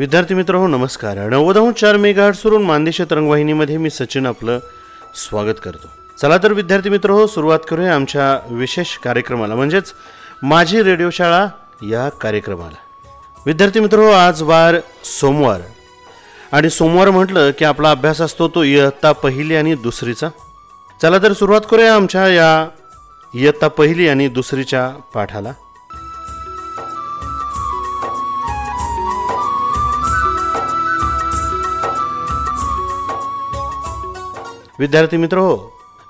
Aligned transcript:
विद्यार्थी 0.00 0.34
मित्र 0.34 0.54
हो 0.54 0.66
नमस्कार. 0.66 1.16
नव्वद 1.16 1.74
चार 1.74 1.96
मेघाट 1.96 2.34
सुरून 2.34 2.62
मानदेश 2.62 3.00
तरंगवाहिनीमध्ये 3.00 3.76
मी 3.76 3.90
सचिन 3.90 4.26
आपलं 4.26 4.58
स्वागत 5.14 5.54
करतो. 5.64 5.88
चला 6.22 6.38
तर 6.38 6.52
विद्यार्थी 6.52 6.88
मित्र 6.88 7.10
हो 7.10 7.26
सुरुवात 7.26 7.58
करूया 7.68 7.94
आमच्या 7.94 8.54
विशेष 8.54 8.96
कार्यक्रमाला. 8.96 9.54
म्हणजेच 9.54 9.92
माझी 10.42 10.82
रेडिओ 10.82 11.10
शाळा 11.10 11.46
या 11.82 12.08
कार्यक्रमाला. 12.08 12.76
विद्यार्थी 13.46 13.80
मित्र 13.80 13.98
हो 13.98 14.10
आज 14.10 14.42
वार 14.42 14.74
सोमवार. 15.04 15.60
आणि 16.52 16.70
सोमवार 16.70 17.10
म्हटलं 17.10 17.50
की 17.50 17.64
आपला 17.64 17.90
अभ्यास 17.90 18.20
असतो 18.20 18.48
तो 18.48 18.62
इयत्ता 18.62 19.12
पहिली 19.12 19.56
आणि 19.56 19.74
दुसरीचा. 19.74 20.28
चला 21.02 21.18
तर 21.18 21.32
सुरुवात 21.32 21.60
करूया 21.70 21.94
आमच्या 21.94 22.28
या 22.28 22.68
इयत्ता 23.34 23.68
पहिली 23.68 24.08
आणि 24.08 24.28
दुसरीच्या 24.28 24.88
पाठाला. 25.14 25.52
विद्यार्थी 34.80 35.16
मित्र 35.16 35.38
हो 35.38 35.56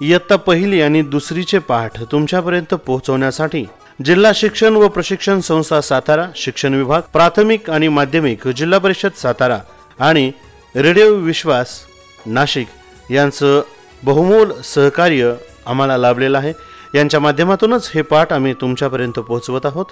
इयत्ता 0.00 0.36
पहिली 0.36 0.80
आणि 0.82 1.02
दुसरीचे 1.02 1.58
पाठ 1.58 2.02
तुमच्यापर्यंत 2.02 2.74
पोहोचवण्यासाठी 2.74 3.64
जिल्हा 4.04 4.30
शिक्षण 4.34 4.76
व 4.76 4.88
प्रशिक्षण 4.88 5.40
संस्था 5.40 5.80
सातारा 5.80 6.26
शिक्षण 6.36 6.74
विभाग 6.74 7.00
प्राथमिक 7.12 7.70
आणि 7.70 7.88
माध्यमिक 7.88 8.48
जिल्हा 8.48 8.78
परिषद 8.78 9.10
सातारा 9.16 9.58
आणि 10.00 10.30
रेडिओ 10.76 11.14
विश्वास 11.14 11.80
नाशिक 12.26 12.66
यांचं 13.10 13.62
बहुमोल 14.02 14.52
सहकार्य 14.64 15.34
आम्हाला 15.66 15.96
लाभलेलं 15.96 16.38
आहे. 16.38 16.52
यांच्या 16.94 17.20
माध्यमातूनच 17.20 17.90
हे 17.94 18.02
पाठ 18.02 18.32
आम्ही 18.32 18.54
तुमच्यापर्यंत 18.60 19.18
पोहोचवत 19.18 19.66
आहोत. 19.66 19.86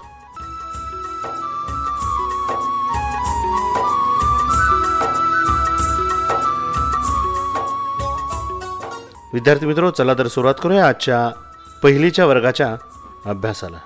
विद्यार्थी 9.32 9.66
मित्रो 9.66 9.90
चला 9.90 10.14
तर 10.14 10.28
सुरुवात 10.28 10.54
करूया 10.62 10.88
आजच्या 10.88 11.30
पहिलीच्या 11.82 12.26
वर्गाच्या 12.26 12.76
अभ्यासाला. 13.26 13.78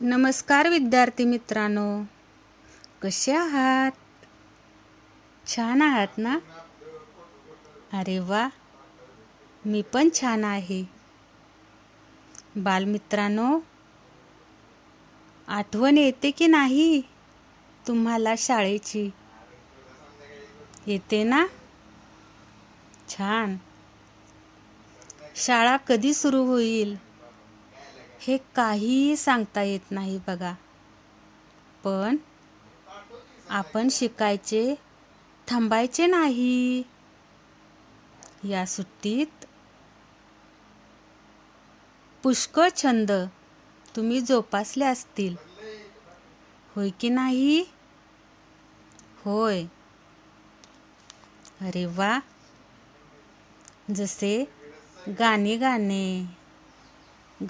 नमस्कार 0.00 0.68
विद्यार्थी 0.68 1.24
मित्रांनो. 1.24 2.02
कसे 3.02 3.36
आहात? 3.36 3.90
छान 5.46 5.82
आहात 5.82 6.18
ना? 6.18 6.38
अरे 7.92 8.18
वा. 8.18 8.48
मी 9.64 9.82
पण 9.82 10.08
छान 10.20 10.44
आहे. 10.44 10.84
बालमित्रांनो 12.56 13.60
आठवण 15.52 15.98
येते 15.98 16.30
की 16.30 16.46
नाही 16.46 17.02
तुम्हाला 17.86 18.34
शाळेची? 18.38 19.10
येते 20.86 21.22
ना? 21.22 21.46
छान. 23.08 23.56
शाळा 25.36 25.76
कधी 25.76 26.14
सुरू 26.14 26.44
होईल 26.44 26.96
हे 28.20 28.36
काहीही 28.36 29.16
सांगता 29.16 29.62
येत 29.62 29.90
नाही 29.90 30.18
बघा. 30.26 30.54
पण 31.84 32.16
आपण 33.50 33.88
शिकायचे 33.90 34.74
थांबायचे 35.48 36.06
नाही. 36.06 36.82
या 38.44 38.66
सुट्टीत 38.66 39.44
पुष्कळ 42.22 42.68
छंद 42.76 43.12
तुम्ही 43.96 44.20
जोपासले 44.20 44.84
असतील. 44.84 45.36
होय 46.74 46.90
की 47.00 47.08
नाही? 47.08 47.64
होय. 49.24 49.64
अरे 51.60 51.84
वा. 51.86 52.18
जसे 53.94 54.44
गाणे 55.18 55.56
गाणे 55.56 56.26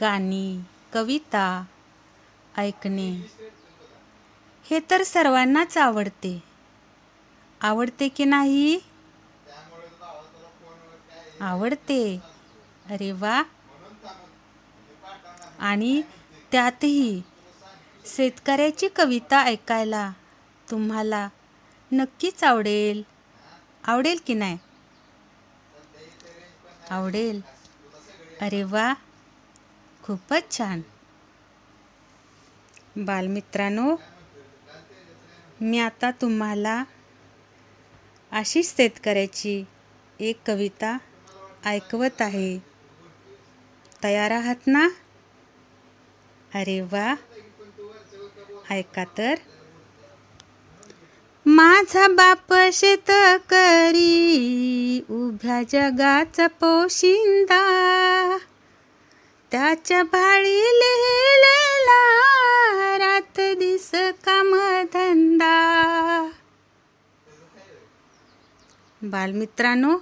गाणी 0.01 0.61
कविता 0.93 1.65
ऐकणे. 2.59 3.11
हे 4.71 4.81
तर 4.91 5.03
सर्वांनाच 5.03 5.79
आवडते. 5.79 6.43
आवडते 7.61 8.09
की 8.09 8.25
नाही? 8.25 8.81
आवडते. 11.41 12.21
अरे 12.91 13.13
वा. 13.13 13.43
आणि 15.59 16.03
त्यातही 16.53 17.23
शेतकऱ्याची 18.07 18.89
कविता 18.89 19.43
ऐकायला 19.43 20.13
तुम्हाला 20.71 21.29
नक्कीच 21.93 22.45
आवडेल. 22.45 23.03
आवडेल 23.85 24.19
की 24.27 24.35
नाही? 24.35 24.59
आवडेल. 26.91 27.41
अरे 28.41 28.63
वा! 28.63 28.95
खूपच 30.03 30.59
छान. 30.59 30.81
बालमित्रांनो 32.97 33.97
मी 35.61 35.79
आता 35.79 36.11
तुम्हाला 36.11 36.85
आशिष 38.33 38.67
शेतकऱ्याची 38.67 39.65
एक 40.21 40.39
कविता 40.47 40.99
ऐकवत 41.65 42.23
आहे. 42.23 42.59
तयार 44.05 44.31
आहात 44.31 44.67
ना? 44.67 44.89
अरे 46.55 46.81
वा. 46.81 47.15
ऐका 48.71 49.05
तर? 49.05 49.35
माझा 51.47 52.09
बाप 52.09 52.55
शेतकरी 52.73 54.17
उभ्या 55.11 55.63
जगाचा 55.69 56.47
पोशिंदा. 56.47 57.63
त्याच्या 59.51 60.03
भाळी 60.03 60.61
लिहिलेला 60.61 62.03
रात 62.99 63.57
दिस 63.59 63.91
कामधंदा. 63.95 65.53
बालमित्रांनो 69.03 69.99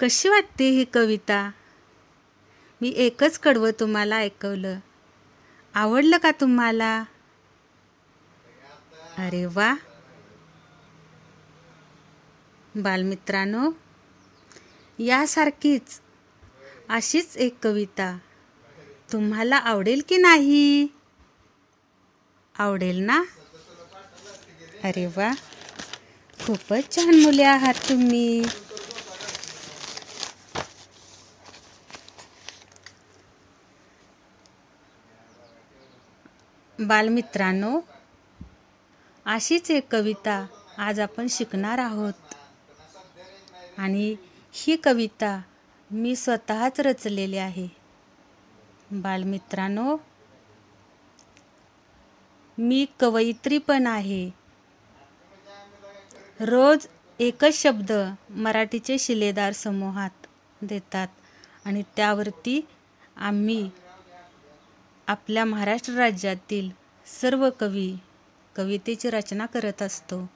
कशी 0.00 0.28
वाटते 0.28 0.70
ही 0.70 0.84
कविता? 0.84 1.50
मी 2.80 2.88
एकच 2.96 3.38
कडवं 3.38 3.70
तुम्हाला 3.80 4.16
ऐकवलं. 4.16 4.78
आवडलं 5.74 6.16
का 6.16 6.30
तुम्हाला? 6.30 7.04
अरे 9.18 9.44
वा. 9.46 9.74
बालमित्रांनो 12.76 13.70
यासारखीच 14.98 16.00
अशीच 16.88 17.36
एक 17.36 17.54
कविता 17.62 18.18
तुम्हाला 19.12 19.56
आवडेल 19.56 20.02
की 20.08 20.16
नाही? 20.16 20.86
आवडेल 22.58 22.98
ना? 22.98 23.22
अरे 24.84 25.06
वा. 25.06 25.32
खूपच 26.46 26.96
छान 26.96 27.14
मुले 27.14 27.42
आहात 27.42 27.74
तुम्ही. 27.74 28.44
बालमित्रांनो 36.86 37.80
अशीच 39.24 39.70
एक 39.70 39.86
कविता 39.90 40.46
आज 40.78 41.00
आपण 41.00 41.26
शिकणार 41.30 41.78
आहोत. 41.78 42.12
आणि 43.78 44.16
ही 44.52 44.76
कविता 44.76 45.40
मी 45.90 46.16
स्वतःच 46.16 46.80
रचलेली 46.80 47.36
आहे. 47.36 47.68
बालमित्रांनो 48.90 49.96
मी 52.58 52.86
कवयित्री 53.00 53.58
पण 53.58 53.86
आहे. 53.86 54.30
रोज 56.40 56.86
एकच 57.18 57.54
शब्द 57.54 57.92
मराठीचे 58.30 58.98
शिलेदार 58.98 59.52
समूहात 59.52 60.26
देतात 60.62 61.08
आणि 61.64 61.82
त्यावरती 61.96 62.66
आम्ही 63.16 63.70
आपल्या 65.08 65.44
महाराष्ट्र 65.44 65.92
राज्यातील 65.92 66.70
सर्व 67.06 67.50
कवी 67.50 67.96
कवितेची 68.56 69.10
रचना 69.10 69.46
करत 69.46 69.82
असतो. 69.82 70.28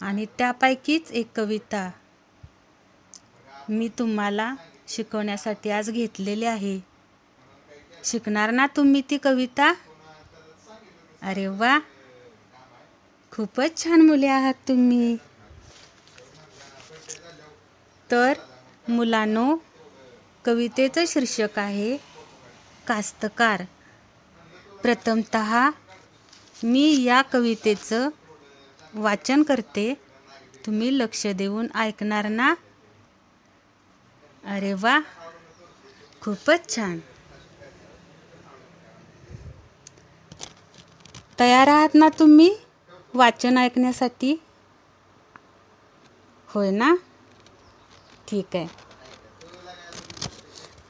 आणि 0.00 0.26
त्यापैकीच 0.38 1.10
एक 1.10 1.26
कविता 1.36 1.90
मी 3.68 3.88
तुम्हाला 3.88 4.54
शिकवण्यासाठी 4.88 5.70
आज 5.70 5.90
घेतलेली 5.90 6.44
आहे. 6.44 6.80
शिकणार 8.04 8.50
ना 8.50 8.66
तुम्ही 8.66 9.02
ती 9.10 9.18
कविता? 9.18 9.72
अरे 11.22 11.46
वा! 11.46 11.78
खूपच 13.32 13.84
छान 13.84 14.00
मुले 14.00 14.26
आहात 14.26 14.54
तुम्ही. 14.68 15.16
तर 18.10 18.32
मुलांनो 18.88 19.56
कवितेचं 20.44 21.04
शीर्षक 21.06 21.58
आहे 21.58 22.07
कास्तकार. 22.88 23.62
प्रथमत 24.82 25.36
मी 26.64 27.02
या 27.02 27.22
कवितेचं 27.22 28.08
वाचन 28.94 29.42
करते. 29.42 29.94
तुम्ही 30.66 30.98
लक्ष 30.98 31.26
देऊन 31.26 31.68
ऐकणार 31.74 32.28
ना? 32.28 32.54
अरे 34.44 34.72
वा 34.72 35.00
खूपच 36.20 36.76
छान. 36.76 36.98
तयार 41.40 41.68
आहात 41.68 41.94
ना 41.94 42.08
तुम्ही 42.08 42.50
वाचन 43.14 43.58
ऐकण्यासाठी? 43.58 44.36
होय 46.48 46.70
ना? 46.70 46.94
ठीक 48.28 48.56
आहे. 48.56 48.87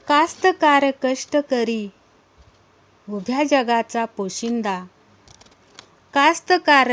कास्तकार 0.09 0.85
कष्टकरी 1.03 1.89
उभ्या 3.09 3.43
जगाचा 3.43 4.05
पोशिंदा. 4.05 4.83
कास्तकार 6.13 6.89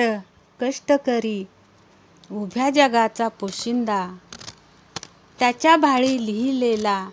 कष्टकरी 0.61 1.45
उभ्या 2.33 2.71
जगाचा 2.71 3.29
पोशिंदा. 3.29 4.17
त्याच्या 5.39 5.77
भाळी 5.77 6.27
लिहिलेला 6.27 7.09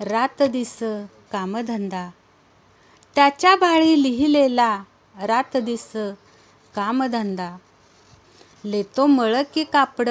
रात 0.00 0.42
दिस 0.42 0.78
कामधंदा. 1.32 2.10
त्याच्या 3.14 3.56
भाळी 3.56 4.02
लिहिलेला 4.02 4.82
रात 5.22 5.56
दिस 5.56 5.92
कामधंदा. 6.74 7.56
लेतो 8.64 9.06
मळ 9.06 9.36
की 9.54 9.64
कापड. 9.64 10.08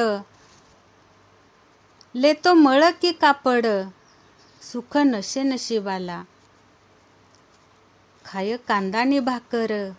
लेतो 2.15 2.53
मळ 2.53 2.83
की 3.01 3.11
कापड. 3.11 3.65
सुख 4.61 4.97
नशे 4.97 5.43
नशिबाला. 5.43 6.23
खाय 8.25 8.57
कांदानी 8.57 9.19
भाकर 9.19 9.91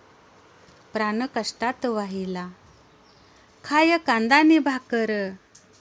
प्राण 0.93 1.27
कष्टात 1.37 1.87
वाहिला. 1.87 2.51
खाय 3.65 3.99
कांदानी 3.99 4.59
भाकर 4.59 5.31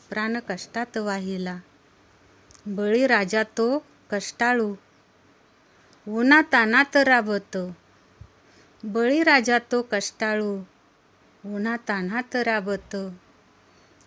प्राण 0.09 0.39
कष्टात 0.49 0.97
वाहिला. 0.97 1.57
बळी 2.65 3.07
राजा 3.07 3.43
तो 3.43 3.85
कष्टाळू 4.11 4.75
उन्हा 6.07 6.41
तानात 6.41 6.97
राबतो. 6.97 7.75
बळी 8.83 9.23
राजा 9.23 9.59
तो 9.59 9.81
कष्टाळू 9.91 10.63
उन्हा 11.45 11.77
तान्हात 11.87 12.35
राबतो. 12.35 13.09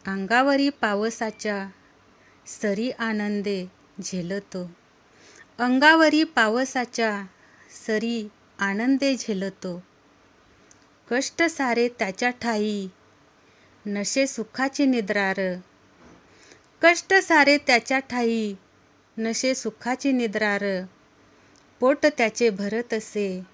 अंगावरी 0.07 0.69
पावसाच्या 0.69 1.69
सरी 2.47 2.91
आनंदे 2.91 3.82
झेलतो. 4.05 4.71
अंगावरी 5.59 6.25
पावसाच्या 6.25 7.23
सरी 7.87 8.29
आनंदे 8.59 9.17
झेलतो. 9.17 9.83
कष्ट 11.11 11.43
सारे 11.43 11.89
त्याच्या 11.89 12.31
ठाई 12.31 12.89
नशे 13.87 14.27
सुखाची 14.27 14.87
निद्रार. 14.87 15.41
कष्ट 16.83 17.15
सारे 17.15 17.59
त्याच्या 17.59 17.99
ठाई 17.99 18.55
नशे 19.19 19.55
सुखाची 19.55 20.13
निद्रार. 20.13 20.65
पोट 21.81 22.07
त्याचे 22.07 22.51
भरत 22.51 22.93
असे 22.93 23.47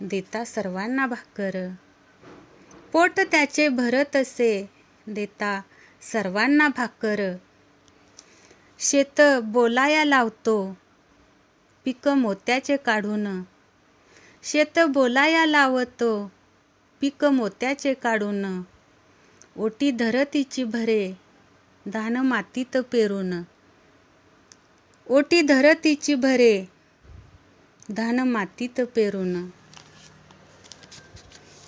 देता 0.00 0.44
सर्वांना 0.44 1.06
भाकर. 1.06 1.68
पोट 2.92 3.20
त्याचे 3.20 3.68
भरत 3.68 4.16
असे 4.16 4.70
देता 5.06 5.60
सर्वांना 6.02 6.68
भाकर. 6.68 7.36
शेत 8.78 9.20
बोलाया 9.42 10.04
लावतो. 10.04 10.76
पिकं 11.84 12.18
मोत्याचे 12.18 12.76
काढून. 12.76 13.42
शेत 14.42 14.78
बोलाया 14.78 15.46
लावतो. 15.46 16.32
पिकं 17.00 17.34
मोत्याचे 17.34 17.94
काढून. 17.94 18.62
ओटी 19.56 19.90
धरतीची 19.90 20.64
भरे 20.64 21.12
धान 21.86 22.16
मातीत 22.16 22.76
पेरून. 22.76 23.42
ओटी 25.06 25.42
धरतीची 25.42 26.14
भरे 26.14 26.64
धान 27.92 28.20
मातीत 28.20 28.80
पेरून. 28.80 29.46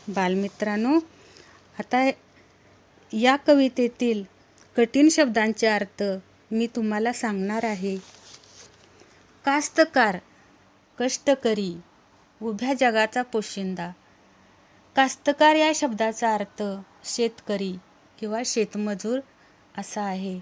बालमित्रांनो 0.08 0.98
आता 1.78 2.10
या 3.12 3.36
कवितेतील 3.36 4.22
कठीण 4.76 5.08
शब्दांचे 5.08 5.66
अर्थ 5.66 6.02
मी 6.50 6.66
तुम्हाला 6.66 7.12
सांगणार 7.12 7.64
आहे. 7.64 7.96
कास्तकार 9.44 10.16
कष्टकरी 10.98 11.76
उभ्या 12.42 12.74
जगाचा 12.74 13.22
पोशिंदा. 13.22 13.90
कास्तकार 14.96 15.54
या 15.54 15.72
शब्दाचा 15.74 16.34
अर्थ 16.34 16.62
शेतकरी 17.04 17.76
किंवा 18.18 18.42
शेतमजूर 18.46 19.20
असा 19.78 20.02
आहे. 20.02 20.40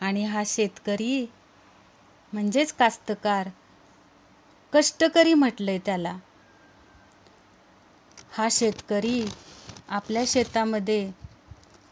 आणि 0.00 0.24
हा 0.24 0.42
शेतकरी 0.46 1.26
म्हणजेच 2.32 2.72
कास्तकार. 2.72 3.48
कष्टकरी 4.72 5.34
म्हटलंय 5.34 5.78
त्याला. 5.78 6.18
हा 8.30 8.48
शेतकरी 8.50 9.24
आपल्या 9.88 10.22
शेतामध्ये 10.26 11.12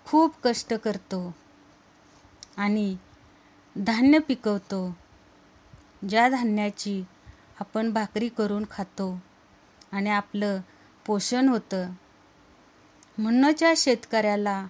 खूप 0.04 0.34
कष्ट 0.42 0.74
करतो. 0.74 1.34
आणि 2.56 2.96
धान्य 3.76 4.18
पिकवतो. 4.18 4.96
ज्या 6.08 6.28
धान्याची 6.28 7.04
आपण 7.60 7.92
भाकरी 7.92 8.28
करून 8.28 8.64
खातो 8.70 9.20
आणि 9.92 10.10
आपलं 10.10 10.60
पोषण 11.06 11.48
होतं 11.48 11.90
म्हणूनच्या 13.18 13.72
शेतकऱ्याला 13.76 14.66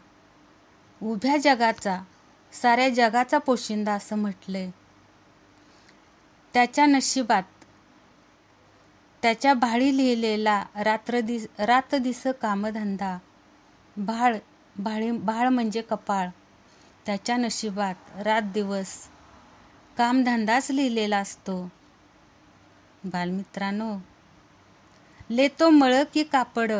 उभ्या 1.02 1.36
जगाचा 1.36 2.02
साऱ्या 2.52 2.88
जगाचा 2.88 3.38
पोशिंदा 3.38 3.92
असं 3.92 4.16
म्हटलंय. 4.16 4.70
त्याच्या 6.54 6.86
नशिबात 6.86 7.42
त्याच्या 9.22 9.54
भाळी 9.54 9.96
लिहिलेला 9.96 10.64
रात्र 10.74 11.20
दिस 11.20 11.46
रात 11.58 11.94
दिस 11.94 12.22
कामधंदा 12.42 13.18
भाळ 13.96 14.36
भाळी 14.78 15.10
भाळ 15.10 15.48
म्हणजे 15.48 15.82
कपाळ. 15.82 16.28
त्याच्या 17.06 17.36
नशिबात 17.36 17.94
रात 18.22 18.42
दिवस 18.42 19.08
कामधंदाच 19.98 20.70
लिहिलेला 20.70 21.18
असतो. 21.18 21.70
बालमित्रांनो 23.04 23.96
लेतो 25.30 25.70
मळ 25.70 26.02
की 26.14 26.22
कापड 26.22 26.72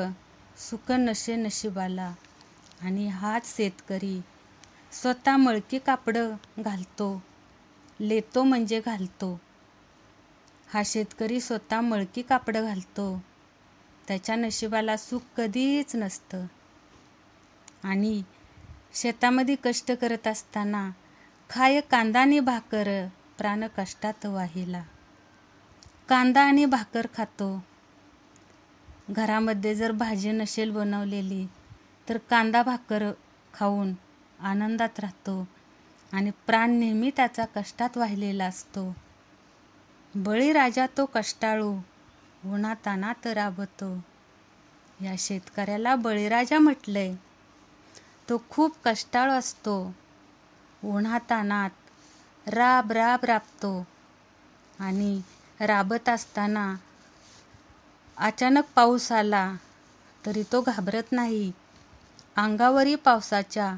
सुख 0.56 0.92
नशे 0.92 1.36
नशिबाला. 1.36 2.14
आणि 2.82 3.08
हाच 3.08 3.56
शेतकरी 3.56 4.20
स्वतः 4.92 5.36
मळकी 5.36 5.78
कापड 5.78 6.16
घालतो. 6.58 7.22
लेतो 8.00 8.42
म्हणजे 8.42 8.80
घालतो. 8.80 9.40
हा 10.72 10.82
शेतकरी 10.86 11.40
स्वतः 11.40 11.80
मळकी 11.80 12.22
कापड 12.22 12.56
घालतो. 12.56 13.22
त्याच्या 14.08 14.36
नशिबाला 14.36 14.96
सुख 14.96 15.20
कधीच 15.36 15.96
नसतं. 15.96 16.46
आणि 17.84 18.22
शेतामध्ये 18.94 19.56
कष्ट 19.64 19.92
करत 19.92 20.26
असताना 20.26 20.90
खाय 21.50 21.80
कांदाने 21.80 22.40
भाकर 22.40 23.06
प्राण 23.38 23.64
कष्टात 23.78 24.26
वाहिला. 24.26 24.82
कांदा 26.08 26.42
आणि 26.42 26.64
भाकर 26.64 27.06
खातो. 27.16 27.64
घरामध्ये 29.10 29.74
जर 29.74 29.92
भाजी 29.92 30.32
नसेल 30.32 30.70
बनवलेली 30.70 31.46
तर 32.08 32.18
कांदा 32.18 32.62
भाकर 32.62 33.12
खाऊन 33.54 33.94
आनंदात 34.40 35.00
राहतो 35.00 35.48
आणि 36.12 36.30
प्राण 36.30 36.70
नेहमी 36.70 37.10
त्याचा 37.16 37.44
कष्टात 37.44 37.96
वाहिलेला 37.96 38.44
असतो. 38.44 38.96
बळीराजा 40.14 40.86
तो 40.96 41.06
कष्टाळू 41.14 41.72
उन्हातानात 42.44 43.26
राबतो. 43.26 43.94
या 45.00 45.14
शेतकऱ्याला 45.18 45.94
बळीराजा 45.94 46.58
म्हटलंय. 46.58 47.14
तो 48.28 48.42
खूप 48.50 48.76
कष्टाळू 48.84 49.32
असतो. 49.32 49.94
उन्हातानात 50.84 51.70
राब 52.46 52.92
राब 52.92 53.24
राबतो. 53.24 53.86
आणि 54.80 55.20
राबत 55.60 56.08
असताना 56.08 56.74
अचानक 58.16 58.62
पाऊस 58.74 59.12
आला 59.12 59.54
तरी 60.26 60.42
तो 60.42 60.60
घाबरत 60.60 61.12
नाही. 61.12 61.52
अंगावरी 62.36 62.94
पावसाच्या 62.94 63.76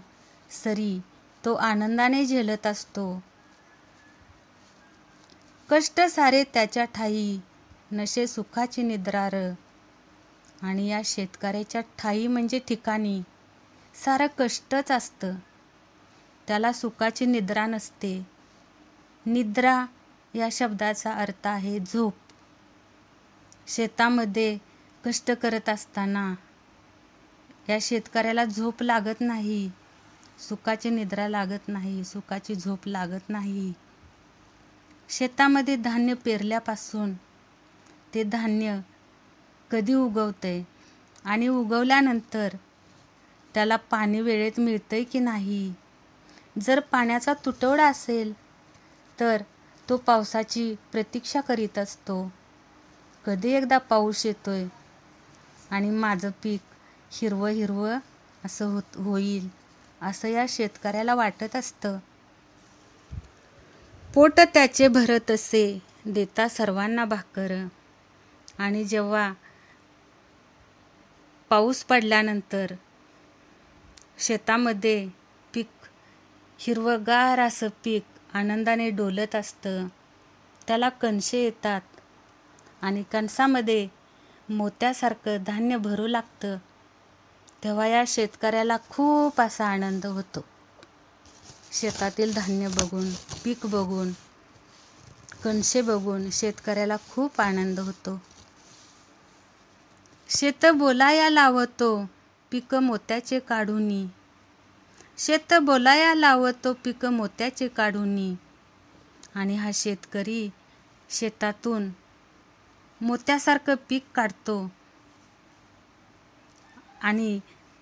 सरी 0.51 1.01
तो 1.45 1.55
आनंदाने 1.55 2.25
झेलत 2.27 2.67
असतो. 2.67 3.23
कष्ट 5.71 6.01
सारे 6.01 6.45
त्याच्या 6.45 6.85
ठाई 6.85 7.39
नशे 7.93 8.27
सुखाची 8.27 8.83
निद्रार. 8.83 9.35
आणि 10.63 10.89
या 10.89 11.01
शेतकऱ्याच्या 11.05 11.81
ठाई 11.99 12.27
म्हणजे 12.27 12.59
ठिकाणी 12.59 13.23
सारं 14.05 14.27
कष्टच 14.39 14.91
असतं. 14.91 15.35
त्याला 16.49 16.73
सुखाची 16.73 17.27
निद्रा 17.27 17.67
नसते. 17.67 18.27
निद्रा 19.27 19.87
या 20.35 20.49
शब्दाचा 20.53 21.13
अर्थ 21.13 21.47
आहे 21.47 21.79
झोप. 21.79 22.15
शेतामध्ये 23.67 24.59
कष्ट 25.05 25.31
करत 25.31 25.69
असताना 25.69 26.35
या 27.69 27.79
शेतकऱ्याला 27.81 28.45
झोप 28.45 28.83
लागत 28.83 29.21
नाही. 29.21 29.71
सुखाची 30.39 30.91
निद्रा 30.91 31.29
लागत 31.29 31.69
नाही. 31.69 32.05
सुखाची 32.05 32.55
झोप 32.55 32.89
लागत 32.89 33.29
नाही. 33.29 33.73
शेतामध्ये 35.09 35.77
धान्य 35.77 36.15
पेरल्यापासून 36.15 37.13
ते 38.15 38.23
धान्य 38.23 38.81
कधी 39.71 39.95
उगवतंय 39.95 40.63
आणि 41.25 41.49
उगवल्यानंतर 41.49 42.49
त्याला 43.57 43.77
पाणी 43.77 44.21
वेळेत 44.21 44.61
मिळतंय 44.61 45.05
की 45.05 45.19
नाही? 45.19 45.73
जर 46.61 46.81
पाण्याचा 46.81 47.35
तुटवडा 47.35 47.87
असेल 47.87 48.33
तर 49.21 49.43
तो 49.89 49.97
पावसाची 49.97 50.75
प्रतीक्षा 50.93 51.41
करीत 51.41 51.79
असतो. 51.79 52.33
कधी 53.27 53.53
एकदा 53.53 53.79
पाऊस 53.79 54.27
येतोय 54.27 54.67
आणि 55.71 55.91
माझं 55.91 56.31
पीक 56.43 56.61
हिरवं 57.13 57.49
हिरवं 57.49 57.99
असं 58.45 58.65
होत 58.67 58.97
होईल 58.97 59.49
असं 60.03 60.29
या 60.29 60.47
शेतकऱ्याला 60.49 61.15
वाटत 61.15 61.57
असतं. 61.57 61.99
पोट 64.15 64.41
त्याचे 64.41 64.89
भरत 64.89 65.31
असे 65.31 65.83
देता 66.07 66.49
सर्वांना 66.49 67.05
भाकर. 67.05 67.67
आणि 68.59 68.85
जेव्हा 68.85 69.33
पाऊस 71.49 71.85
पडल्यानंतर 71.85 72.67
शेतामध्ये 74.19 75.09
पीक 75.55 75.69
हिरवंगार 76.59 77.41
असं 77.41 77.69
पीक 77.69 78.05
आनंदाने 78.35 78.91
डोलत 78.91 79.35
असतं. 79.35 79.87
त्याला 80.69 80.89
कणसे 80.89 81.45
येतात 81.45 81.81
आणि 82.83 83.03
कणसामध्ये 83.13 83.89
मोत्यासारखं 84.49 85.37
धान्य 85.47 85.77
भरू 85.77 86.07
लागतं. 86.07 86.57
तेव्हा 87.65 87.87
या 87.87 88.05
शेतकऱ्याला 88.07 88.77
खूप 88.89 89.41
असा 89.41 89.67
आनंद 89.67 90.07
होतो. 90.07 90.45
शेतातील 91.73 92.35
धान्य 92.35 92.69
बघून 92.69 93.13
पीक 93.45 93.67
बघून 93.67 94.13
कणसे 95.45 95.83
बघून 95.83 96.31
शेतकऱ्याला 96.31 96.97
खूप 97.11 97.41
आनंद 97.41 97.81
होतो. 97.81 98.23
शेत 100.29 100.67
बोलाया 100.67 101.31
लावतो. 101.31 102.16
पीक 102.57 102.75
मोत्याचे 102.75 103.39
काढूनी. 103.39 104.07
शेत 105.19 105.55
बोलाया 105.55 106.15
लावतो 106.15 106.73
पीक 106.73 107.07
मोत्याचे 107.07 107.69
काढूनी. 107.69 108.35
आणि 109.35 109.57
हा 109.57 109.71
शेतकरी 109.75 110.51
शेतातून 111.11 111.91
मोत्यासारखं 113.01 113.75
पीक 113.89 114.05
काढतो. 114.15 114.71
आणि 117.03 117.41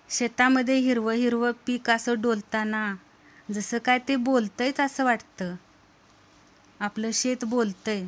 शेतामध्ये 0.09 0.75
हिरवं 0.75 1.13
हिरवं 1.13 1.51
पीक 1.65 1.89
असं 1.89 2.21
डोलताना 2.21 2.95
जसं 3.51 3.77
काय 3.77 3.99
ते 3.99 4.15
बोलतंयच 4.15 4.79
असं 4.79 5.03
वाटतं. 5.03 5.55
आपलं 6.79 7.09
शेत 7.13 7.45
बोलतंय. 7.45 8.05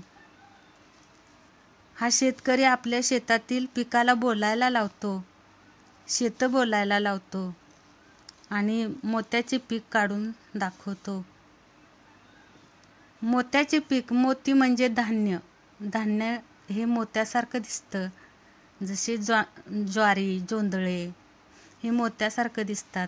हा 1.95 2.09
शेतकरी 2.11 2.63
आपल्या 2.63 2.99
शेतातील 3.03 3.65
पिकाला 3.75 4.13
बोलायला 4.13 4.69
लावतो. 4.69 5.23
शेतं 6.09 6.51
बोलायला 6.51 6.99
लावतो 6.99 7.55
आणि 8.49 8.93
मोत्याचे 9.03 9.57
पीक 9.57 9.83
काढून 9.91 10.31
दाखवतो. 10.55 11.25
मोत्याचे 13.21 13.79
पीक 13.79 14.13
मोती 14.13 14.53
म्हणजे 14.53 14.87
धान्य. 14.87 15.37
धान्य 15.79 16.37
हे 16.69 16.85
मोत्यासारखं 16.85 17.59
दिसतं. 17.59 18.07
जसे 18.83 19.17
ज्वा 19.17 19.43
ज्वारी 19.69 20.39
जोंधळे 20.39 21.11
हे 21.83 21.89
मोत्यासारखं 21.89 22.65
दिसतात. 22.65 23.07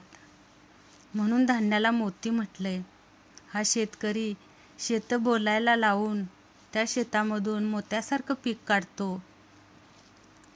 म्हणून 1.16 1.46
धान्याला 1.46 1.92
मोती 1.92 2.30
म्हटलंय. 2.30 2.82
हा 3.54 3.62
शेतकरी 3.66 4.34
शेतं 4.80 5.24
बोलायला 5.24 5.76
लावून 5.76 6.24
त्या 6.74 6.84
शेतामधून 6.88 7.64
मोत्यासारखं 7.64 8.34
पीक 8.44 8.60
काढतो. 8.68 9.24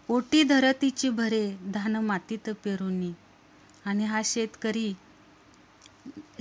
ओटी 0.10 0.44
धरतीची 0.44 1.10
भरे 1.10 1.58
धान 1.74 1.96
मातीत 1.96 2.50
पेरुनी. 2.64 3.12
आणि 3.86 4.06
हा 4.06 4.22
शेतकरी 4.26 4.94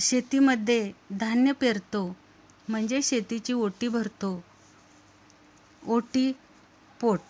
शेतीमध्ये 0.00 0.92
धान्य 1.10 1.52
पेरतो 1.52 2.16
म्हणजे 2.68 3.02
शेतीची 3.02 3.52
ओटी 3.52 3.88
भरतो. 3.88 4.44
ओटी 5.86 6.32
पोट. 7.00 7.20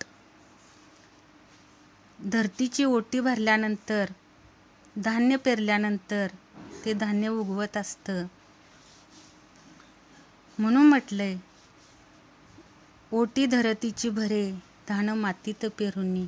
धरतीची 2.19 2.85
ओटी 2.85 3.21
भरल्यानंतर 3.21 4.11
धान्य 4.97 5.37
पेरल्यानंतर 5.37 6.27
ते 6.85 6.93
धान्य 6.93 7.29
उगवत 7.29 7.77
असतं. 7.77 8.27
म्हणून 10.59 10.87
म्हटलंय 10.87 11.37
ओटी 13.12 13.47
धरतीची 13.47 14.11
भरे 14.11 14.72
धान 14.89 15.11
मातीत 15.11 15.65
पेरुनी. 15.65 16.27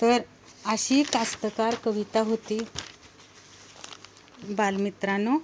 तर 0.00 0.20
अशी 0.66 1.02
कास्तकार 1.02 1.74
कविता 1.74 2.20
होती. 2.20 2.58
बालमित्रांनो 4.48 5.38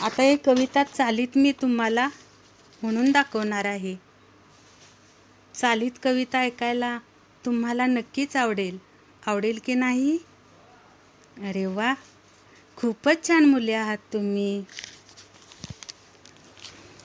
आता 0.00 0.22
एक 0.22 0.44
कविता 0.46 0.82
चालीत 0.84 1.36
मी 1.36 1.52
तुम्हाला 1.52 2.08
म्हणून 2.82 3.12
दाखवणार 3.12 3.64
आहे. 3.64 3.96
चालीत 5.54 5.90
कविता 6.02 6.38
ऐकायला 6.38 6.98
तुम्हाला 7.44 7.86
नक्कीच 7.86 8.36
आवडेल. 8.36 8.78
आवडेल 9.26 9.58
की 9.66 9.74
नाही? 9.74 10.18
अरे 11.38 11.66
वा 11.66 11.94
खूपच 12.76 13.28
छान 13.28 13.44
मुले 13.44 13.72
आहात 13.72 13.98
तुम्ही. 14.12 14.62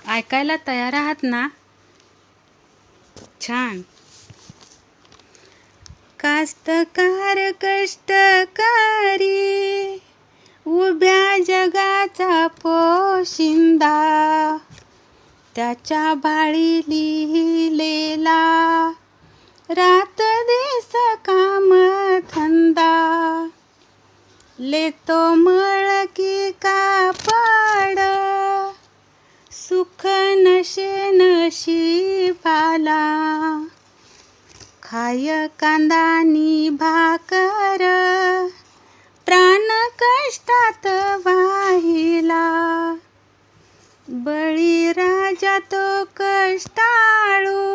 ऐकायला 0.07 0.55
तयार 0.67 0.93
आहात 0.93 1.23
ना? 1.23 1.47
छान. 3.41 3.81
कास्तकार 6.19 7.51
कष्टकारी 7.51 8.37
उभ्या 10.67 11.37
जगाचा 11.43 12.47
पोशिंदा 12.47 13.97
त्याच्या 15.55 16.13
बाळी 16.13 16.79
लिहिलेला 16.79 18.41
रात 19.69 20.21
दिस 20.21 20.91
काम 21.25 21.73
थंदा. 22.31 22.93
लेतो 24.59 25.33
मळ 25.33 26.03
की 26.05 26.51
कापड 26.51 27.99
सुख 29.69 30.07
नशे 30.37 31.11
नशिबाला. 31.11 33.01
खाय 34.83 35.47
कांदानी 35.59 36.69
भाकर 36.69 37.77
प्राण 39.25 39.87
कष्टात 40.01 40.87
वाहिला. 41.25 42.47
बळी 44.09 44.91
राजा 44.91 45.59
तो 45.59 46.03
कष्टाळू 46.15 47.67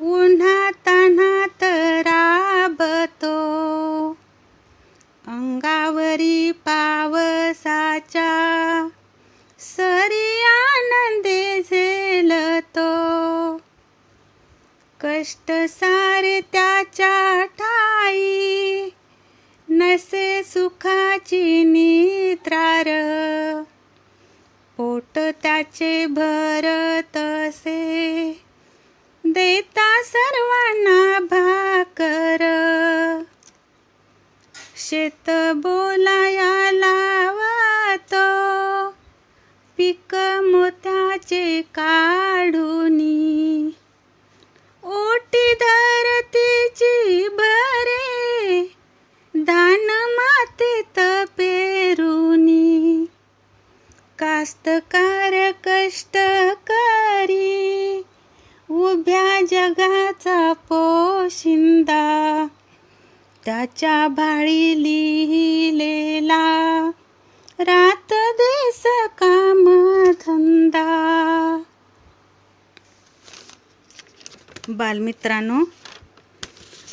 उन्हा 0.00 0.70
तान्हात 0.70 1.64
राबत 2.06 3.13
कष्ट 15.24 15.52
सारे 15.52 16.40
त्याच्या 16.40 17.44
ठाई. 17.44 18.88
नसे 19.68 20.42
सुखाची 20.42 21.64
निद्रार. 21.64 22.84
पोट 24.76 25.18
त्याचे 25.42 26.06
भरत 26.06 27.16
तसे 27.16 28.40
देता 29.24 30.02
सर्वांना 30.02 31.18
भाकर. 31.20 32.38
शेत 34.76 35.30
बोलाया 35.54 36.72
लावत. 36.72 38.14
पिक 39.76 40.14
मोत्याचे 40.42 41.62
काढूनी. 41.62 43.33
कास्तकार 54.44 55.52
कष्टकरी 55.64 57.34
उभ्या 58.70 59.40
जगाचा 59.50 60.52
पोशिंदा 60.52 62.46
त्याच्या 63.44 64.08
भाळी 64.08 64.82
लिहिलेला 64.82 66.90
रात 67.58 68.12
दिस 68.12 68.82
काम 69.18 69.64
धंदा 70.12 70.84
बालमित्रांनो 74.68 75.64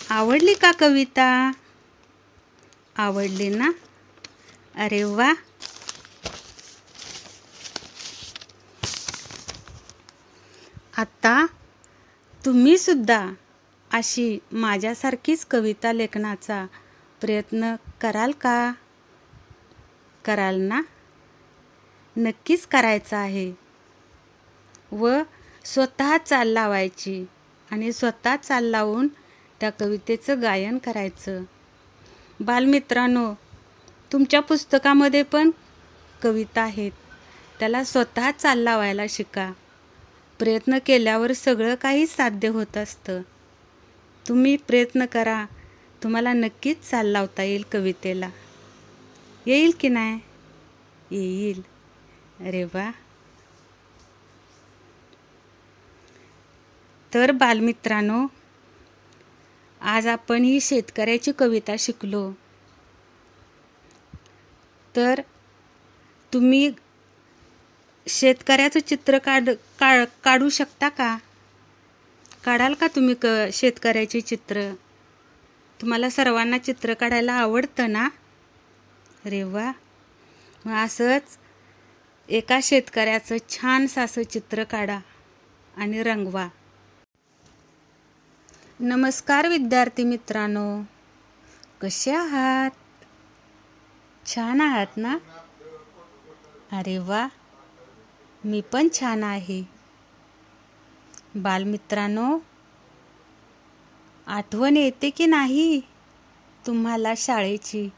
आवडली 0.10 0.53
का 0.53 0.72
कविता? 0.79 1.51
आवडली 2.98 3.50
ना? 3.50 3.72
अरे 4.75 5.03
वा! 5.03 5.34
आत्ता 11.01 11.46
तुम्ही 12.46 12.77
सुद्धा 12.77 13.31
अशी 13.93 14.39
माझ्यासारखीच 14.51 15.46
कविता 15.46 15.93
लेखनाचा 15.93 16.65
प्रयत्न 17.22 17.75
कराल 18.01 18.31
का? 18.31 18.74
कराल 20.25 20.62
ना? 20.62 20.81
नक्कीच 22.17 22.65
करायचं 22.65 23.17
आहे. 23.17 23.53
व 24.91 25.22
स्वतः 25.65 26.17
चाल 26.17 26.48
लावायची 26.48 27.25
आणि 27.72 27.93
स्वतः 27.93 28.36
चाल 28.36 28.63
लावून 28.63 29.08
त्या 29.60 29.70
कवितेचं 29.70 30.41
गायन 30.41 30.77
करायचं. 30.77 31.43
बालमित्रांनो 32.39 33.34
तुमच्या 34.12 34.39
पुस्तकामध्ये 34.39 35.24
पण 35.24 35.51
कविता 36.22 36.62
आहेत. 36.62 36.91
त्याला 37.60 37.84
स्वतः 37.84 38.31
चाल 38.31 38.60
लावायला 38.60 39.03
शिका. 39.10 39.51
प्रयत्न 40.41 40.77
केल्यावर 40.86 41.33
सगळं 41.33 41.75
काही 41.75 42.07
साध्य 42.07 42.48
होत 42.48 42.77
असतं. 42.77 43.21
तुम्ही 44.27 44.57
प्रयत्न 44.57 45.05
करा. 45.05 45.45
तुम्हाला 46.03 46.33
नक्कीच 46.33 46.81
चाल 46.89 47.07
लावता 47.07 47.43
येईल 47.43 47.63
कवितेला. 47.71 48.29
येईल 49.45 49.71
की 49.79 49.88
नाही? 49.88 50.19
येईल. 51.12 51.62
अरे 52.39 52.63
वा. 52.63 52.91
तर 57.13 57.31
बालमित्रांनो 57.31 58.25
आज 59.81 60.07
आपण 60.07 60.43
ही 60.43 60.60
शेतकऱ्याची 60.60 61.31
कविता 61.31 61.75
शिकलो. 61.79 62.31
तर 64.95 65.21
तुम्ही 66.33 66.71
शेतकऱ्याचं 68.08 68.79
चित्र 68.79 69.17
काढ 69.17 69.50
का 69.79 70.05
काढू 70.24 70.50
शकता 70.50 70.89
का? 70.89 71.17
काढाल 72.46 72.74
का 72.74 72.88
तुम्ही 72.88 73.15
क 73.22 73.25
शेतकऱ्याचे 73.53 74.22
चित्र? 74.22 74.72
तुम्हाला 75.81 76.10
सर्वांना 76.10 76.58
चित्र 76.58 76.93
काढायला 76.93 77.34
आवडतं 77.34 77.91
ना? 77.91 78.10
अरे 79.25 79.43
वा. 79.43 79.72
मग 80.65 80.74
असंच 80.74 81.38
एका 82.29 82.60
शेतकऱ्याचं 82.63 83.38
छानसं 83.50 84.01
असं 84.01 84.24
चित्र 84.24 84.63
काढा 84.63 85.00
आणि 85.77 86.03
रंगवा. 86.03 86.48
नमस्कार 88.79 89.48
विद्यार्थी 89.48 90.03
मित्रांनो. 90.03 90.81
कसे 91.81 92.12
आहात? 92.12 92.72
छान 94.25 94.62
आहात 94.62 94.98
ना? 94.98 95.17
अरे 96.72 96.98
वा. 96.98 97.27
मी 98.45 98.62
पण 98.62 98.88
छान 98.93 99.24
आहे. 99.24 99.62
बालमित्रांनो 101.35 102.27
आठवण 104.27 104.77
येते 104.77 105.09
की 105.09 105.25
नाही 105.25 105.79
तुम्हाला 106.66 107.13
शाळेची? 107.18 107.89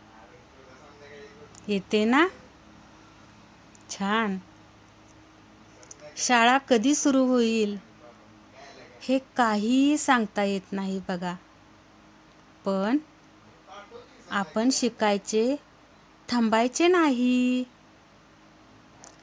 येते 1.67 2.03
ना? 2.05 2.27
छान. 3.89 4.37
शाळा 6.17 6.57
कधी 6.57 6.95
सुरू 6.95 7.25
होईल 7.25 7.77
हे 9.01 9.17
काहीही 9.37 9.97
सांगता 9.97 10.43
येत 10.43 10.71
नाही 10.71 10.99
बघा. 11.07 11.33
पण 12.65 12.97
आपण 14.31 14.69
शिकायचे 14.71 15.55
थांबायचे 16.29 16.87
नाही. 16.87 17.63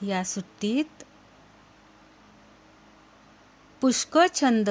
या 0.03 0.23
सुट्टीत 0.25 1.00
पुष्कळ 3.81 4.27
छंद 4.35 4.71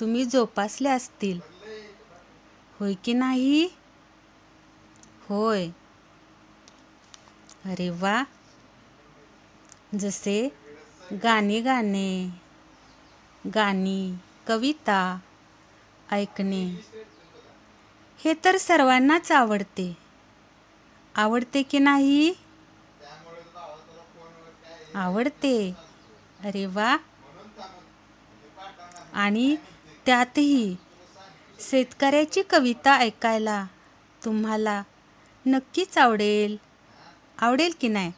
तुम्ही 0.00 0.24
जोपासले 0.24 0.88
असतील. 0.88 1.40
होय 2.78 2.94
की 3.04 3.12
नाही? 3.12 3.68
होय. 5.28 5.68
अरे 7.64 7.90
वा. 7.90 8.22
जसे 9.98 10.48
गाणी 11.22 11.60
गाणे 11.60 12.30
गाणी 13.54 14.14
कविता 14.46 15.18
ऐकणे 16.12 16.64
हे 18.24 18.34
तर 18.44 18.56
सर्वांनाच 18.56 19.32
आवडते. 19.32 19.96
आवडते 21.14 21.62
की 21.62 21.78
नाही? 21.78 22.34
आवडते. 24.94 25.74
अरे 26.44 26.66
वा. 26.66 26.96
आणि 29.16 29.56
त्यातही 30.06 30.76
शेतकऱ्याची 31.60 32.42
कविता 32.42 32.96
ऐकायला 32.96 33.66
तुम्हाला 34.24 34.82
नक्कीच 35.46 35.98
आवडेल. 35.98 36.56
आवडेल 37.38 37.72
की 37.80 37.88
नाही? 37.88 38.12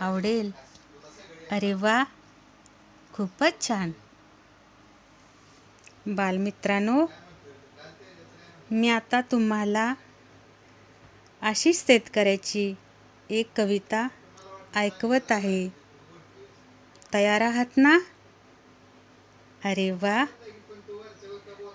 आवडेल. 0.00 0.50
अरे 1.50 1.72
वा! 1.72 2.04
खूपच 3.12 3.68
छान. 3.68 3.90
बालमित्रांनो 6.06 7.06
मी 8.70 8.88
आता 8.88 9.20
तुम्हाला 9.20 9.94
अशीच 11.42 11.86
शेतकऱ्याची 11.86 12.74
एक 13.30 13.50
कविता 13.56 14.08
ऐकवत 14.74 15.32
आहे. 15.32 15.68
तयार 17.14 17.40
आहात 17.40 17.76
ना? 17.76 17.98
अरे 19.64 19.90
वा. 19.90 20.24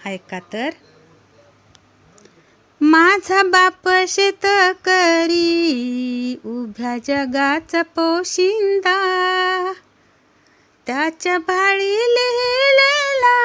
ऐका 0.05 0.39
तर? 0.53 0.69
माझा 2.81 3.43
बाप 3.43 3.89
शेतकरी 4.07 5.51
उभ्या 6.45 6.97
जगाचा 6.97 7.81
पोशिंदा. 7.81 8.97
त्याच्या 10.87 11.37
भाळी 11.37 11.95
लिहिलेला 11.95 13.37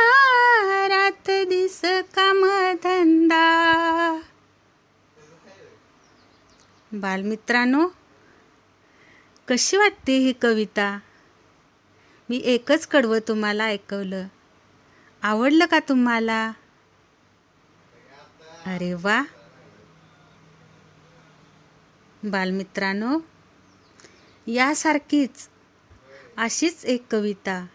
रात 0.89 1.31
दिस 1.49 1.81
काम 2.15 2.45
धंदा 2.75 3.47
बालमित्रांनो 6.93 7.89
कशी 9.49 9.77
वाटते 9.77 10.19
ही 10.19 10.33
कविता? 10.33 10.99
मी 12.33 12.39
एकच 12.39 12.87
कडवं 12.87 13.19
तुम्हाला 13.29 13.65
ऐकवलं. 13.65 14.27
आवडलं 15.23 15.67
का 15.67 15.79
तुम्हाला? 15.79 16.53
अरे 18.67 18.95
वा. 18.95 19.23
बालमित्रांनो 22.25 23.19
यासारखीच 24.47 25.49
अशीच 26.37 26.85
एक 26.85 27.05
कविता 27.11 27.67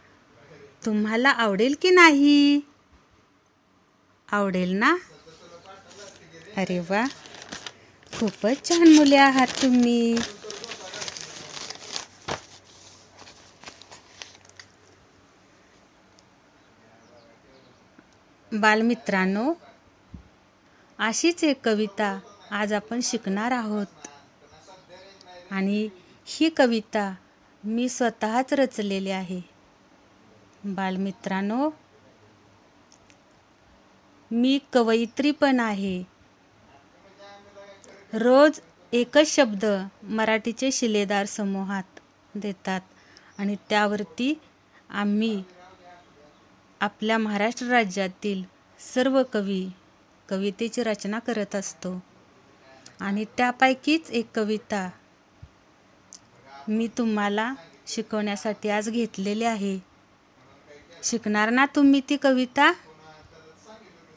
तुम्हाला 0.86 1.30
आवडेल 1.30 1.76
की 1.82 1.90
नाही? 1.90 2.62
आवडेल 4.32 4.72
ना? 4.72 4.96
अरे 6.58 6.80
वा. 6.80 7.06
खूपच 8.20 8.70
छान 8.70 8.88
मुले 8.88 9.18
आहात 9.18 9.48
तुम्ही. 9.48 10.18
बालमित्रांनो 18.54 19.54
अशीच 21.00 21.44
एक 21.44 21.62
कविता 21.64 22.20
आज 22.52 22.74
आपण 22.74 23.00
शिकणार 23.04 23.52
आहोत. 23.52 23.86
आणि 25.52 25.90
ही 26.26 26.50
कविता 26.50 27.14
मी 27.64 27.90
स्वतःच 27.90 28.54
रचलेली 28.54 29.12
आहे. 29.12 29.42
बालमित्रांनो 30.66 31.70
मी 34.32 34.60
कवयित्री 34.74 35.32
पण 35.32 35.60
आहे. 35.60 36.04
रोज 38.14 38.60
एकच 38.94 39.28
शब्द 39.28 39.66
मराठीचे 40.04 40.72
शिलेदार 40.72 41.26
समूहात 41.26 42.00
देतात 42.36 42.82
आणि 43.38 43.56
त्यावरती 43.70 44.40
आम्ही 44.90 45.44
आपल्या 46.82 47.18
महाराष्ट्र 47.18 47.66
राज्यातील 47.68 48.44
सर्व 48.80 49.24
कवी 49.24 49.70
कवितेची 50.30 50.84
रचना 50.84 51.20
करत 51.20 51.56
असतो. 51.56 52.02
आणि 53.00 53.26
त्यापैकीच 53.38 54.12
एक 54.12 54.28
कविता 54.36 54.90
मी 56.68 56.88
तुम्हाला 56.88 57.54
शिकवण्यासाठी 57.88 58.70
आज 58.70 58.90
घेतलेली 58.90 59.44
आहे. 59.44 59.80
शिकणार 61.04 61.50
ना 61.50 61.66
तुम्ही 61.66 62.02
ती 62.10 62.18
कविता? 62.18 62.72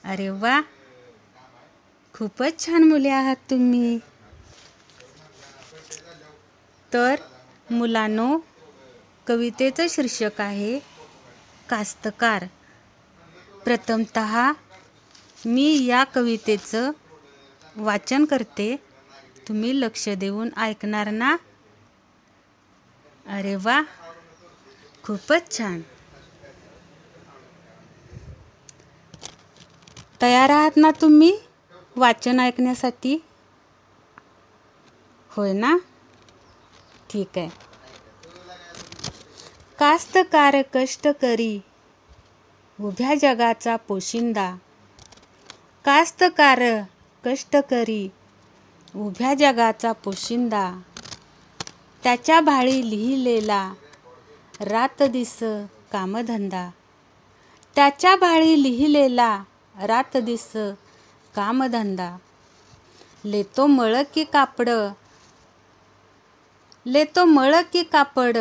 अरे 0.04 0.28
वा! 0.28 0.60
खूपच 2.14 2.66
छान 2.66 2.82
मुले 2.82 3.08
आहात 3.08 3.36
तुम्ही. 3.50 3.98
तर 6.92 7.16
मुलांनो 7.70 8.38
कवितेचं 9.26 9.86
शीर्षक 9.90 10.40
आहे 10.40 10.89
कास्तकार. 11.70 12.44
प्रथमत 13.64 14.18
मी 15.46 15.84
या 15.84 16.04
कवितेचं 16.04 16.90
वाचन 17.76 18.24
करते. 18.24 18.76
तुम्ही 19.48 19.80
लक्ष 19.80 20.08
देऊन 20.08 20.50
ऐकणार 20.56 21.10
ना? 21.10 21.36
अरे 23.26 23.54
वा 23.56 23.82
खूपच 25.02 25.58
छान. 25.58 25.80
तयार 30.22 30.50
आहात 30.50 30.70
ना 30.76 30.90
तुम्ही 30.90 31.38
वाचन 31.96 32.40
ऐकण्यासाठी? 32.40 33.18
होय 35.30 35.52
ना? 35.52 35.76
ठीक 37.10 37.38
आहे. 37.38 37.69
कास्तकार 39.80 40.56
कष्टकरी 40.74 41.60
उभ्या 42.80 43.14
जगाचा 43.22 43.76
पोशिंदा. 43.76 44.56
कास्तकार 45.84 46.62
कष्टकरी 47.24 48.08
उभ्या 48.96 49.34
जगाचा 49.34 49.92
पोशिंदा. 49.92 50.80
त्याच्या 52.02 52.40
भाळी 52.40 52.90
लिहिलेला 52.90 53.72
रात 54.60 55.02
दिस 55.02 55.38
कामधंदा. 55.92 56.70
त्याच्या 57.74 58.16
भाळी 58.16 58.62
लिहिलेला 58.62 59.42
रात 59.82 60.16
दिस 60.16 60.52
कामधंदा. 61.34 62.16
लेतो 63.24 63.66
मळ 63.66 63.96
की 64.14 64.24
कापड. 64.24 64.68
लेतो 66.86 67.24
मळ 67.24 67.54
की 67.72 67.82
कापड. 67.82 68.36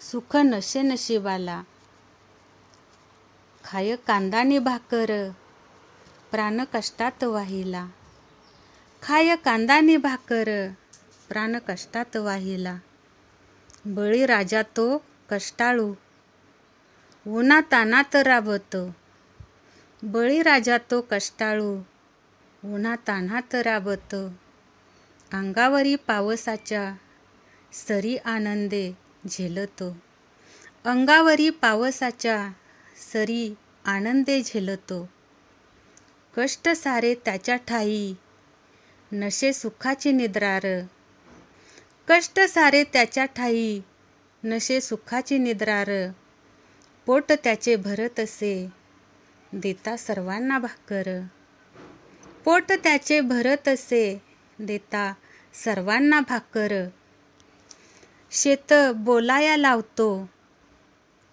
सुख 0.00 0.36
नशे 0.36 0.82
नशिबाला. 0.82 1.62
खाय 3.64 3.96
कांदानी 3.96 4.58
भाकर 4.58 5.30
प्राण 6.30 6.64
कष्टात 6.74 7.24
वाहिला. 7.24 7.88
खाय 9.02 9.36
कांदानी 9.36 9.96
भाकर 9.96 10.68
प्राण 11.28 11.58
कष्टात 11.68 12.16
वाहिला. 12.16 12.76
बळी 13.86 14.26
राजा 14.26 14.62
तो 14.62 15.02
कष्टाळू 15.30 15.94
उन्हा 17.26 17.60
तानात 17.60 18.16
राबतो. 18.16 18.94
बळी 20.02 20.42
राजा 20.42 20.78
तो 20.78 21.06
कष्टाळू 21.10 21.82
उन्हा 22.64 22.96
तान्हात 23.06 23.54
राबतो. 23.54 24.28
अंगावरी 25.32 25.96
पावसाच्या 25.96 26.94
सरी 27.72 28.16
आनंदे 28.16 29.07
झेलतो. 29.26 29.96
अंगावरी 30.84 31.50
पावसाच्या 31.50 32.48
सरी 33.12 33.54
आनंदे 33.84 34.42
झेलतो. 34.42 35.08
कष्ट 36.36 36.68
सारे 36.68 37.14
त्याच्या 37.14 37.56
ठाई 37.56 38.14
नशे 39.12 39.52
सुखाची 39.52 40.12
निद्रार. 40.12 40.66
कष्ट 42.08 42.40
सारे 42.40 42.84
त्याच्या 42.84 43.24
ठाई 43.24 43.80
नशे 44.44 44.80
सुखाची 44.80 45.38
निद्रार. 45.38 45.90
पोट 47.06 47.32
त्याचे 47.32 47.76
भरत 47.76 48.20
असे 48.20 48.72
देता 49.52 49.96
सर्वांना 49.96 50.58
भाकर. 50.58 51.20
पोट 52.44 52.72
त्याचे 52.72 53.20
भरत 53.20 53.68
असे 53.68 54.22
देता 54.58 55.14
सर्वांना 55.54 56.20
भाकर. 56.20 56.88
शेत 58.32 58.72
बोलाया 58.94 59.56
लावतो. 59.56 60.28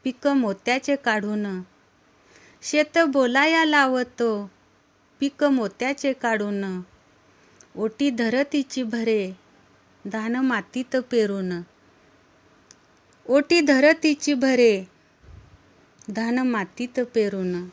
पिकं 0.04 0.38
मोत्याचे 0.38 0.96
काढून. 0.96 1.62
शेत 2.62 2.98
बोलाया 2.98 3.66
लावतो. 3.66 4.52
पिकं 5.20 5.54
मोत्याचे 5.54 6.14
काढून. 6.14 6.82
ओटी 7.76 8.10
धरतीची 8.10 8.84
भरे 8.84 9.32
धान 10.06 10.36
मातीत 10.36 10.96
पेरून. 10.96 11.62
ओटी 13.26 13.62
धरतीची 13.62 14.34
भरे 14.34 14.84
धान 16.12 16.40
मातीत 16.40 17.00
पेरून. 17.00 17.66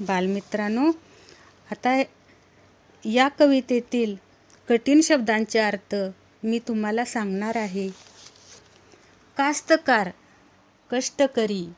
बालमित्रांनो 0.00 0.90
आता 1.70 2.02
या 3.04 3.28
कवितेतील 3.28 4.14
कठीण 4.68 5.00
शब्दांचे 5.00 5.58
अर्थ 5.58 5.94
मी 6.44 6.58
तुम्हाला 6.58 7.04
सांगणार 7.04 7.56
आहे. 7.56 7.90
कास्तकार 9.36 10.10
कष्टकरी 10.90 11.68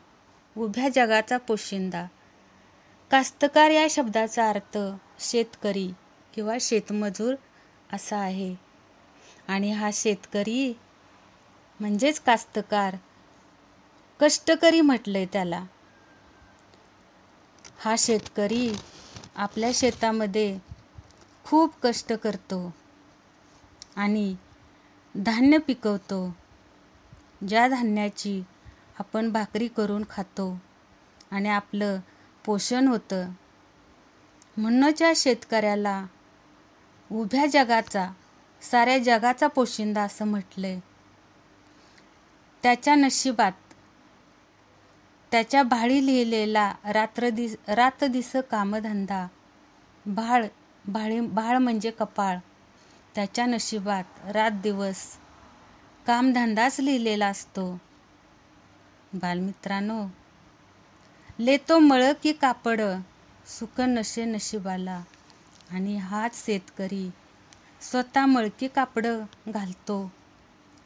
उभ्या 0.57 0.89
जगाचा 0.89 1.37
पोशिंदा. 1.37 2.05
कास्तकार 3.11 3.69
या 3.69 3.87
शब्दाचा 3.89 4.49
अर्थ 4.49 4.77
शेतकरी 5.19 5.91
किंवा 6.33 6.57
शेतमजूर 6.61 7.35
असा 7.93 8.17
आहे. 8.17 8.55
आणि 9.47 9.71
हा 9.71 9.89
शेतकरी 9.93 10.73
म्हणजेच 11.79 12.19
कास्तकार. 12.19 12.95
कष्टकरी 14.19 14.81
म्हटलंय 14.81 15.25
त्याला. 15.25 15.65
हा 17.77 17.95
शेतकरी 17.97 18.73
आपल्या 19.35 19.71
शेतामध्ये 19.73 20.59
खूप 21.43 21.73
कष्ट 21.83 22.13
करतो. 22.13 22.73
आणि 23.95 24.35
धान्य 25.15 25.57
पिकवतो. 25.57 26.35
ज्या 27.47 27.67
धान्याची 27.67 28.43
आपण 28.99 29.31
भाकरी 29.31 29.67
करून 29.67 30.03
खातो 30.09 30.59
आणि 31.31 31.49
आपलं 31.49 31.99
पोषण 32.45 32.87
होतं 32.87 33.29
म्हणूनच्या 34.57 35.11
शेतकऱ्याला 35.15 36.05
उभ्या 37.11 37.45
जगाचा 37.45 38.11
साऱ्या 38.61 38.97
जगाचा 38.97 39.47
पोशिंदा 39.47 40.01
असं 40.01 40.25
म्हटलंय. 40.25 40.79
त्याच्या 42.63 42.95
नशिबात 42.95 43.51
त्याच्या 45.31 45.63
भाळी 45.63 46.05
लिहिलेला 46.05 46.73
रात्र 46.85 47.29
दिस 47.29 47.55
रात 47.67 48.03
दिस 48.03 48.35
कामधंदा 48.51 49.27
भाळ 50.05 50.45
भाळी 50.87 51.19
भाळ 51.19 51.57
म्हणजे 51.57 51.91
कपाळ. 51.91 52.37
त्याच्या 53.15 53.45
नशिबात 53.45 54.03
रात 54.29 54.51
दिवस 54.51 55.17
कामधंदाच 56.07 56.79
लिहिलेला 56.79 57.27
असतो. 57.27 57.79
बालमित्रांनो 59.13 60.05
लेतो 61.39 61.79
मळ 61.79 62.11
की 62.23 62.33
कापड 62.33 62.81
सुख 63.47 63.81
नशे 63.81 64.25
नशिबाला. 64.25 65.03
आणि 65.71 65.97
हाच 65.97 66.45
शेतकरी 66.45 67.09
स्वतः 67.81 68.25
मळकी 68.25 68.67
कापड 68.67 69.05
घालतो. 69.47 70.11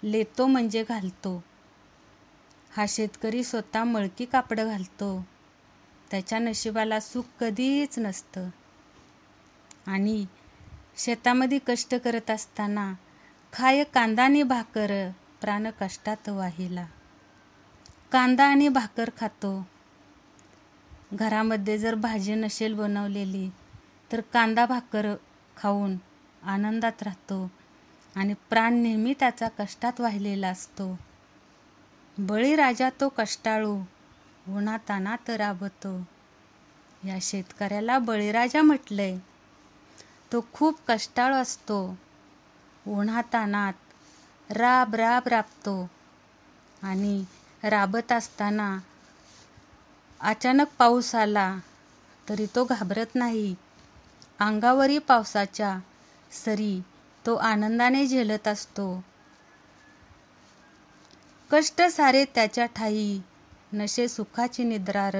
लेतो 0.03 0.47
म्हणजे 0.47 0.83
घालतो. 0.89 1.43
हा 2.77 2.85
शेतकरी 2.89 3.43
स्वतः 3.43 3.83
मळकी 3.83 4.25
कापड 4.25 4.59
घालतो. 4.59 5.25
त्याच्या 6.11 6.39
नशिबाला 6.39 6.99
सुख 6.99 7.23
कधीच 7.39 7.99
नसतं. 7.99 8.49
आणि 9.87 10.25
शेतामध्ये 10.97 11.59
कष्ट 11.67 11.95
करत 11.95 12.31
असताना 12.31 12.93
खाय 13.53 13.83
कांदाने 13.83 14.43
भाकर 14.43 15.11
प्राण 15.41 15.67
कष्टात 15.81 16.29
वाहिला. 16.29 16.85
कांदा 18.11 18.45
आणि 18.45 18.69
भाकर 18.69 19.09
खातो. 19.19 19.67
घरामध्ये 21.13 21.77
जर 21.77 21.95
भाजी 21.95 22.35
नसेल 22.35 22.73
बनवलेली 22.73 23.49
तर 24.11 24.21
कांदा 24.21 24.65
भाकर 24.65 25.15
खाऊन 25.57 25.97
आनंदात 26.43 27.03
राहतो 27.03 27.51
आणि 28.15 28.33
प्राण 28.49 28.73
नेहमी 28.73 29.13
त्याचा 29.19 29.47
कष्टात 29.47 30.01
वाहिलेला 30.01 30.47
असतो. 30.47 30.99
बळीराजा 32.17 32.89
तो 33.01 33.09
कष्टाळू 33.09 33.81
उन्हातानात 34.47 35.29
राबतो. 35.29 35.97
या 37.05 37.17
शेतकऱ्याला 37.21 37.99
बळीराजा 37.99 38.61
म्हटलंय. 38.61 39.17
तो 40.33 40.45
खूप 40.53 40.79
कष्टाळू 40.87 41.35
असतो. 41.35 41.97
उन्हातानात 42.87 43.73
राब 44.49 44.95
राब 44.95 45.27
राबतो. 45.27 45.89
आणि 46.83 47.25
राबत 47.63 48.11
असताना 48.11 48.77
अचानक 50.19 50.67
पाऊस 50.77 51.15
आला 51.15 51.57
तरी 52.29 52.45
तो 52.45 52.63
घाबरत 52.63 53.15
नाही. 53.15 53.55
अंगावरी 54.39 54.97
पावसाच्या 54.97 55.79
सरी 56.31 56.81
तो 57.25 57.35
आनंदाने 57.35 58.07
झेलत 58.07 58.47
असतो. 58.47 59.03
कष्ट 61.51 61.81
सारे 61.81 62.25
त्याच्या 62.25 62.65
ठाई 62.65 63.19
नशे 63.73 64.07
सुखाची 64.07 64.63
निद्रार. 64.63 65.15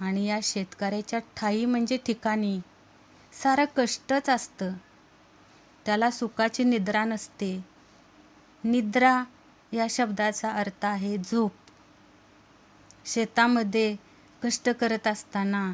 आणि 0.00 0.26
या 0.26 0.38
शेतकऱ्याच्या 0.42 1.18
ठाई 1.36 1.64
म्हणजे 1.64 1.96
ठिकाणी 1.96 2.60
सारं 3.42 3.64
कष्टच 3.76 4.30
असतं. 4.30 4.72
त्याला 5.86 6.10
सुखाची 6.10 6.64
निद्रा 6.64 7.04
नसते. 7.04 7.64
निद्रा 8.64 9.24
या 9.72 9.86
शब्दाचा 9.90 10.50
अर्थ 10.50 10.84
आहे 10.84 11.18
झोप. 11.18 11.52
शेतामध्ये 13.06 13.96
कष्ट 14.42 14.70
करत 14.70 15.06
असताना 15.06 15.72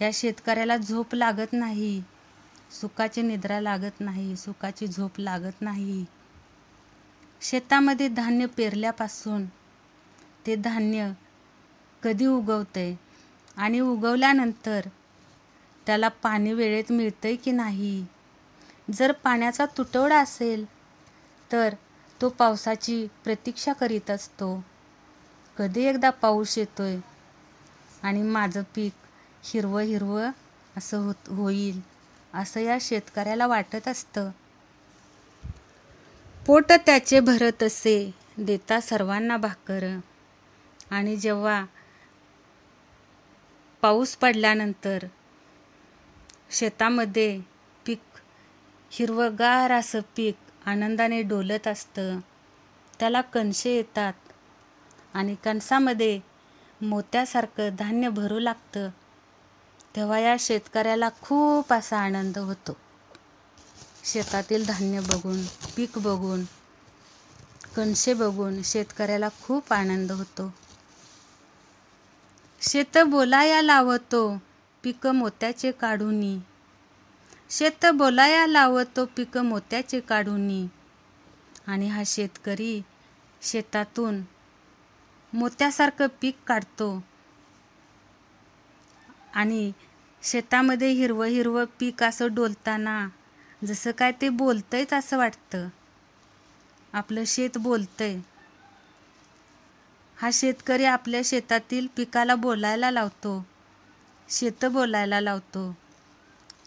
या 0.00 0.10
शेतकऱ्याला 0.14 0.76
झोप 0.76 1.14
लागत 1.14 1.52
नाही. 1.52 2.02
सुखाची 2.70 3.22
निद्रा 3.22 3.60
लागत 3.60 4.00
नाही. 4.00 4.36
सुखाची 4.36 4.86
झोप 4.86 5.20
लागत 5.20 5.62
नाही. 5.62 6.04
शेतामध्ये 7.40 8.08
धान्य 8.08 8.46
पेरल्यापासून 8.46 9.46
ते 10.46 10.56
धान्य 10.56 11.12
कधी 12.02 12.26
उगवतंय 12.26 12.94
आणि 13.56 13.80
उगवल्यानंतर 13.80 14.80
त्याला 15.88 16.08
पाणी 16.08 16.52
वेळेत 16.52 16.92
मिळतंय 16.92 17.36
की 17.36 17.50
नाही? 17.50 18.04
जर 18.92 19.12
पाण्याचा 19.12 19.66
तुटवडा 19.66 20.18
असेल 20.18 20.64
तर 21.52 21.74
तो 22.22 22.28
पावसाची 22.28 23.06
प्रतीक्षा 23.24 23.72
करीत 23.72 24.10
असतो. 24.10 24.64
कधी 25.58 25.84
एकदा 25.84 26.10
पाऊस 26.10 26.58
येतोय 26.58 26.98
आणि 28.02 28.22
माझं 28.22 28.62
पीक 28.74 28.92
हिरवं 29.44 29.80
हिरवं 29.80 30.30
असं 30.76 30.98
होत 30.98 31.28
होईल 31.28 31.80
असं 32.34 32.60
या 32.60 32.78
शेतकऱ्याला 32.80 33.46
वाटत 33.46 33.88
असतं. 33.88 34.30
पोट 36.46 36.72
त्याचे 36.72 37.20
भरत 37.20 37.62
असे 37.62 38.14
देता 38.38 38.80
सर्वांना 38.80 39.36
भाकर. 39.36 39.98
आणि 40.90 41.16
जेव्हा 41.16 41.64
पाऊस 43.80 44.16
पडल्यानंतर 44.16 44.98
शेतामध्ये 46.50 47.40
पीक 47.86 48.00
हिरवंगार 48.90 49.72
असं 49.72 50.00
पीक 50.00 50.36
आनंदाने 50.66 51.22
डोलत 51.22 51.68
असतं. 51.68 52.18
त्याला 53.00 53.20
कणसे 53.20 53.76
येतात 53.76 54.12
आणि 55.14 55.34
कणसामध्ये 55.44 56.20
मोत्यासारखं 56.82 57.68
धान्य 57.78 58.08
भरू 58.08 58.38
लागतं. 58.38 58.88
तेव्हा 59.96 60.18
या 60.18 60.36
शेतकऱ्याला 60.38 61.08
खूप 61.20 61.72
असा 61.72 61.98
आनंद 61.98 62.38
होतो. 62.38 62.76
शेतातील 64.04 64.66
धान्य 64.66 65.00
बघून 65.00 65.44
पीक 65.76 65.98
बघून 65.98 66.44
कणसे 67.76 68.14
बघून 68.14 68.62
शेतकऱ्याला 68.62 69.28
खूप 69.42 69.72
आनंद 69.72 70.12
होतो. 70.12 70.54
शेत 72.60 72.98
बोलाया 72.98 73.62
लावतो. 73.62 74.47
पीक 74.82 75.06
मोत्याचे 75.06 75.72
काढूनी. 75.72 76.38
शेत 77.50 77.86
बोलाया 77.86 78.46
लावतो 78.46 79.04
पीक 79.04 79.38
मोत्याचे 79.38 80.00
काढूनी. 80.00 80.66
आणि 81.66 81.88
हा 81.88 82.02
शेतकरी 82.06 82.82
शेतातून 83.42 84.22
मोत्यासारखं 85.32 86.06
पीक 86.20 86.36
काढतो. 86.46 87.02
आणि 89.34 89.72
शेतामध्ये 90.22 90.88
हिरवं 90.88 91.26
हिरवं 91.26 91.64
पीक 91.80 92.02
असं 92.02 92.34
डोलताना 92.34 93.08
जसं 93.64 93.90
काय 93.90 94.12
ते 94.12 94.28
बोलतंयच 94.28 94.92
असं 94.92 95.18
वाटतं. 95.18 95.68
आपलं 96.92 97.24
शेत 97.26 97.58
बोलतंय. 97.58 98.18
हा 100.16 100.30
शेतकरी 100.32 100.84
आपल्या 100.84 101.20
शेतातील 101.24 101.86
पिकाला 101.96 102.34
बोलायला 102.34 102.90
लावतो. 102.90 103.46
शेतं 104.30 104.72
बोलायला 104.72 105.20
लावतो 105.20 105.76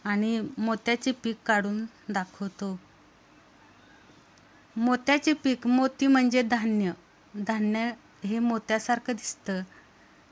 आणि 0.03 0.47
मोत्याचे 0.57 1.11
पीक 1.11 1.37
काढून 1.45 1.85
दाखवतो. 2.09 2.79
मोत्याचे 4.75 5.33
पीक 5.33 5.67
मोती 5.67 6.07
म्हणजे 6.07 6.41
धान्य. 6.41 6.91
धान्य 7.35 7.91
हे 8.23 8.39
मोत्यासारखं 8.39 9.13
दिसतं. 9.13 9.61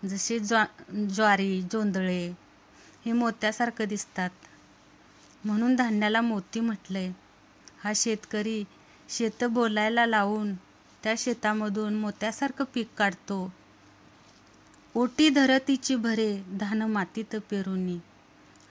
जसे 0.07 0.39
ज्वा 0.39 0.65
ज्वारी 0.91 1.61
जोंधळे 1.61 2.33
हे 3.05 3.11
मोत्यासारखं 3.11 3.87
दिसतात. 3.87 4.29
म्हणून 5.45 5.75
धान्याला 5.75 6.21
मोती 6.21 6.59
म्हटलंय. 6.59 7.11
हा 7.83 7.91
शेतकरी 7.95 8.63
शेतं 9.09 9.53
बोलायला 9.53 10.05
लावून 10.05 10.53
त्या 11.03 11.13
शेतामधून 11.17 11.93
मोत्यासारखं 11.93 12.63
पीक 12.73 12.89
काढतो. 12.97 13.53
ओटी 14.99 15.29
धरतीची 15.29 15.95
भरे 15.95 16.43
धान 16.51 16.81
मातीत 16.81 17.35
पेरुनी. 17.49 17.99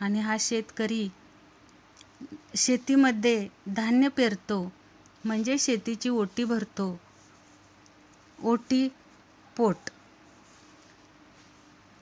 आणि 0.00 0.20
हा 0.20 0.36
शेतकरी 0.40 1.08
शेतीमध्ये 2.56 3.48
धान्य 3.66 4.08
पेरतो 4.08 4.72
म्हणजे 5.24 5.58
शेतीची 5.58 6.08
ओटी 6.08 6.44
भरतो. 6.44 7.00
ओटी 8.42 8.88
पोट. 9.56 9.76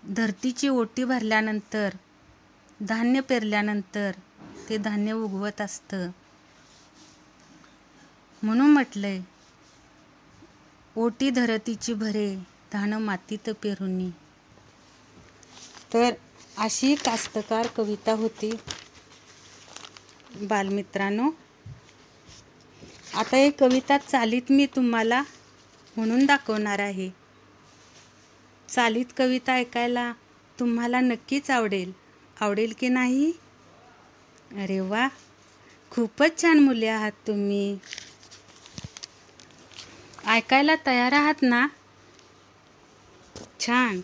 धरतीची 0.06 0.68
ओटी 0.68 1.04
भरल्यानंतर 1.04 1.90
धान्य 2.80 3.20
पेरल्यानंतर 3.20 4.10
ते 4.68 4.76
धान्य 4.78 5.12
उगवत 5.12 5.60
असतं. 5.60 6.10
म्हणून 8.42 8.70
म्हटलंय 8.70 9.20
ओटी 10.96 11.30
धरतीची 11.30 11.94
भरे 11.94 12.55
धान 12.72 12.94
मातीत 12.94 13.50
पेरुनी. 13.50 14.10
तर 15.92 16.12
अशी 16.58 16.94
कास्तकार 16.94 17.66
कविता 17.66 18.12
होती. 18.12 18.52
बालमित्रांनो 20.40 21.30
आता 23.14 23.36
एक 23.36 23.60
कविता 23.60 23.98
चालीत 23.98 24.42
मी 24.50 24.66
तुम्हाला 24.66 25.22
म्हणून 25.96 26.26
दाखवणार 26.26 26.78
आहे. 26.78 27.10
चालीत 28.68 29.06
कविता 29.16 29.52
ऐकायला 29.52 30.12
तुम्हाला 30.60 31.00
नक्कीच 31.00 31.50
आवडेल. 31.50 31.92
आवडेल 32.40 32.74
की 32.80 32.88
नाही? 32.88 33.32
अरे 34.52 34.80
वा 34.80 35.08
खूपच 35.90 36.42
छान 36.42 36.58
मुले 36.58 36.86
आहात 36.86 37.12
तुम्ही. 37.26 37.76
ऐकायला 40.26 40.74
तयार 40.86 41.12
आहात 41.12 41.42
ना? 41.42 41.66
छान. 43.60 44.00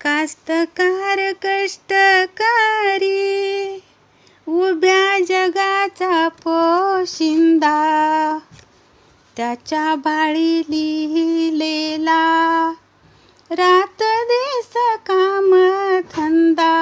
कास्तकार 0.00 1.32
कष्टकारी 1.32 2.18
उभ्या 4.48 5.18
जगाचा 5.28 6.28
पोशिंदा 6.28 7.78
त्याच्या 9.36 9.94
बाळी 9.94 10.60
लिहिलेला 10.60 12.22
रात 13.50 14.02
दिस 14.02 14.72
काम 15.06 15.54
थंदा. 16.12 16.74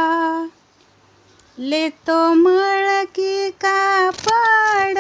लेतो 1.59 2.35
मळकी 2.35 3.51
कापड 3.51 4.99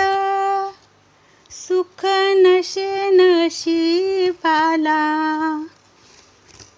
सुख 1.68 2.07
नशे 2.37 3.11
नशिबाला. 3.11 5.62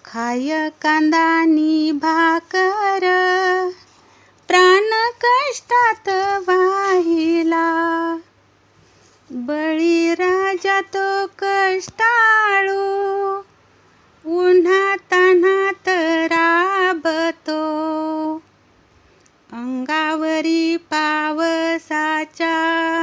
खाय 0.05 0.69
कांदानी 0.69 1.91
भाकर 1.91 2.99
प्राण 4.47 5.09
कष्टात 5.23 6.09
वाहिला. 6.49 8.17
बळी 9.31 10.13
राजा 10.13 10.81
तो 10.81 11.25
कष्टाळू 11.39 13.41
उन्हा 14.25 14.95
तान्हात 14.95 15.89
राबतो. 16.31 17.61
अंगावरी 19.51 20.77
पावसाच्या 20.77 22.98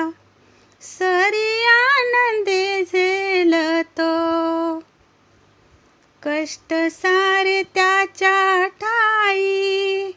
कष्ट 6.47 6.75
सारे 6.75 7.63
त्याच्या 7.63 8.67
ठाई. 8.67 10.11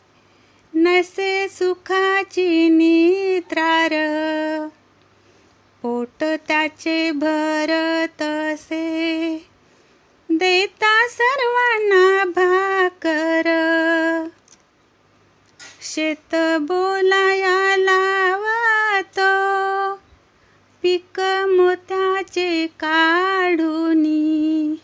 नसे 0.74 1.50
सुखाची 1.50 2.70
नित्रार 2.70 3.94
पोट 5.82 6.08
त्याचे 6.20 7.12
भरत 7.12 8.22
तसे 8.22 9.46
देता 10.30 11.08
सर्वांना 11.08 12.26
भाकर. 12.26 13.44
शेत 15.82 16.36
बोलाया 16.62 17.78
लावत. 17.78 19.20
पिक 20.82 21.22
मोत्याचे 21.48 22.68
काढूनी. 22.68 24.76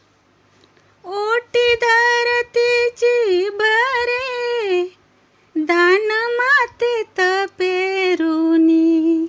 ओटी 1.55 1.75
धरतीची 1.75 3.49
बरे 3.49 4.83
दान 5.57 6.07
मातीत 6.11 7.21
पेरुनी 7.57 9.25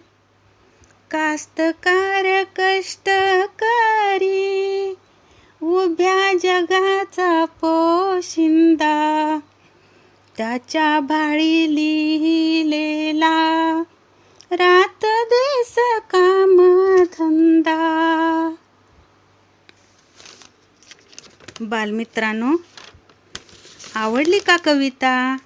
कास्तकार 1.10 2.44
कष्ट 2.56 3.10
करी 3.58 4.90
उभ्या 5.62 6.32
जगाचा 6.42 7.44
पोशिंदा. 7.44 9.38
त्याच्या 10.36 11.00
भाळी 11.00 11.74
लिहिलेला 11.74 13.36
रात 14.50 15.04
दिस 15.04 15.74
काम 16.10 16.56
धंदा 17.04 17.76
बालमित्रांनो 21.60 22.56
आवडली 23.94 24.38
का 24.38 24.56
कविता? 24.56 25.36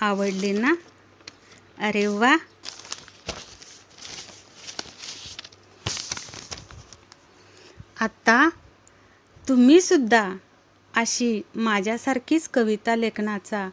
आवडली 0.00 0.52
ना? 0.52 0.74
अरे 1.78 2.06
वा! 2.06 2.36
आता 8.00 8.48
तुम्ही 9.48 9.80
सुद्धा 9.80 10.36
अशी 10.96 11.42
माझ्यासारखीच 11.54 12.48
कविता 12.48 12.96
लेखनाचा 12.96 13.68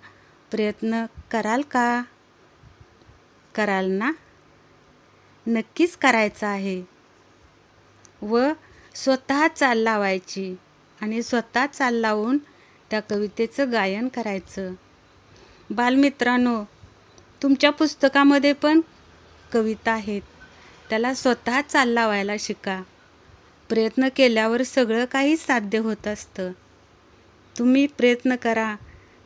प्रयत्न 0.51 1.05
कराल 1.31 1.61
का? 1.61 2.01
कराल 3.55 3.85
ना? 3.85 4.11
नक्कीच 5.47 5.97
करायचं 5.97 6.47
आहे. 6.47 6.81
व 8.21 8.47
स्वतः 8.95 9.47
चाल 9.47 9.77
लावायची 9.77 10.55
आणि 11.01 11.23
स्वतः 11.23 11.65
चाल 11.65 11.95
लावून 11.95 12.37
त्या 12.89 12.99
कवितेचं 12.99 13.71
गायन 13.71 14.07
करायचं. 14.07 14.73
बालमित्रांनो 15.69 16.63
तुमच्या 17.43 17.69
पुस्तकामध्ये 17.69 18.53
पण 18.53 18.81
कविता 19.51 19.91
आहेत. 19.91 20.21
त्याला 20.89 21.13
स्वतः 21.13 21.61
चाल 21.61 21.89
लावायला 21.89 22.31
शिका. 22.39 22.83
प्रयत्न 23.69 24.07
केल्यावर 24.15 24.63
सगळं 24.63 25.05
काही 25.05 25.37
साध्य 25.37 25.77
होत 25.77 26.07
असतं. 26.07 26.51
तुम्ही 27.59 27.87
प्रयत्न 27.87 28.35
करा. 28.35 28.75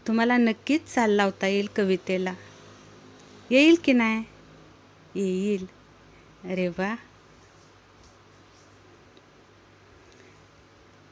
तुम्हाला 0.07 0.37
नक्कीच 0.37 0.85
चाल 0.85 1.11
लावता 1.11 1.47
येईल 1.47 1.67
कवितेला. 1.75 2.33
येईल 3.49 3.75
की 3.83 3.93
नाही? 3.93 4.23
येईल. 5.15 5.65
अरे 6.43 6.67
वा! 6.67 6.95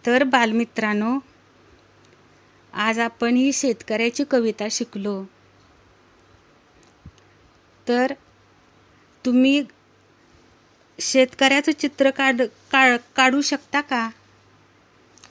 तर 0.06 0.24
बालमित्रांनो 0.24 1.20
आज 2.74 3.00
आपण 3.00 3.36
ही 3.36 3.54
शेतकऱ्याची 3.54 4.24
कविता 4.24 4.68
शिकलो. 4.72 5.24
तर 7.88 8.14
तुम्ही 9.26 9.64
शेतकऱ्याचं 11.00 11.72
चित्र 11.72 12.10
काढ 12.10 12.42
का 12.42 12.98
काढू 12.98 13.42
शकता 13.42 13.82
का? 13.82 14.10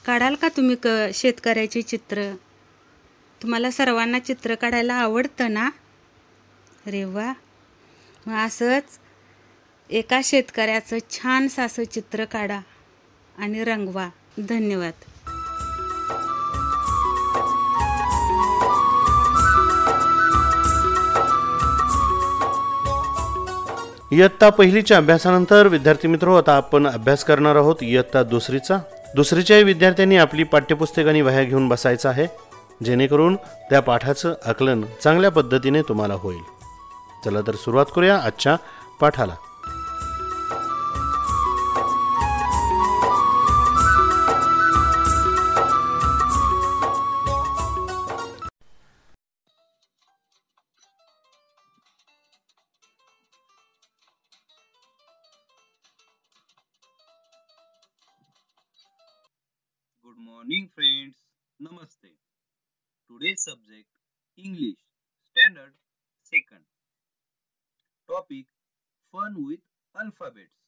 काढाल 0.06 0.34
का 0.34 0.48
तुम्ही 0.48 0.76
क 0.82 0.86
शेतकऱ्याचे 1.14 1.82
चित्र? 1.82 2.32
तुम्हाला 3.42 3.70
सर्वांना 3.70 4.18
चित्र 4.18 4.54
काढायला 4.54 4.94
आवडतं 4.94 5.52
ना? 5.52 5.70
अरे 6.86 7.04
वा! 7.04 7.32
मग 8.26 8.34
असंच 8.34 8.98
एका 9.90 10.20
शेतकऱ्याचं 10.24 10.98
छानसं 11.10 11.62
असं 11.62 11.84
चित्र 11.84 12.24
काढा 12.24 12.60
आणि 13.38 13.64
रंगवा. 13.64 14.08
धन्यवाद. 14.38 14.92
इयत्ता 24.12 24.48
पहिलीच्या 24.50 24.96
अभ्यासानंतर 24.96 25.66
विद्यार्थी 25.66 26.08
मित्र 26.08 26.28
आता 26.28 26.56
आपण 26.56 26.86
अभ्यास 26.86 27.24
करणार 27.24 27.56
आहोत 27.56 27.76
इयत्ता 27.82 28.22
दुसरीचा. 28.22 28.78
दुसरीच्याही 29.16 29.62
विद्यार्थ्यांनी 29.62 30.16
आपली 30.16 30.44
पाठ्यपुस्तक 30.44 31.06
आणि 31.08 31.22
वह्या 31.22 31.42
घेऊन 31.42 31.68
बसायचं 31.68 32.08
आहे 32.08 32.26
जेणेकरून 32.84 33.36
त्या 33.70 33.80
पाठाचं 33.80 34.34
आकलन 34.46 34.84
चांगल्या 35.02 35.30
पद्धतीने 35.30 35.82
तुम्हाला 35.82 36.14
होईल. 36.14 36.42
चला 37.24 37.40
तर 37.40 37.54
सुरुवात 37.54 37.86
करूया 37.94 38.16
आजच्या 38.16 38.56
पाठाला. 39.00 39.34
Today's 63.22 63.44
subject 63.44 63.86
English 64.38 64.82
Standard 65.22 65.74
Second. 66.24 66.66
Topic 68.08 68.46
Fun 69.14 69.46
with 69.46 69.60
Alphabets. 69.94 70.58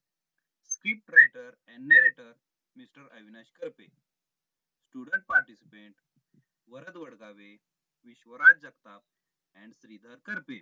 Script 0.63 1.03
writer 1.11 1.59
and 1.67 1.89
narrator 1.89 2.39
Mr. 2.77 3.11
Avinash 3.11 3.51
Karpe. 3.59 3.91
Student 4.87 5.27
participant 5.27 5.99
Varad 6.69 6.95
Vadgave, 6.95 7.59
Vishwaraj 8.05 8.63
Jagtap 8.63 9.03
and 9.55 9.73
Shridhar 9.75 10.15
Karpe 10.27 10.61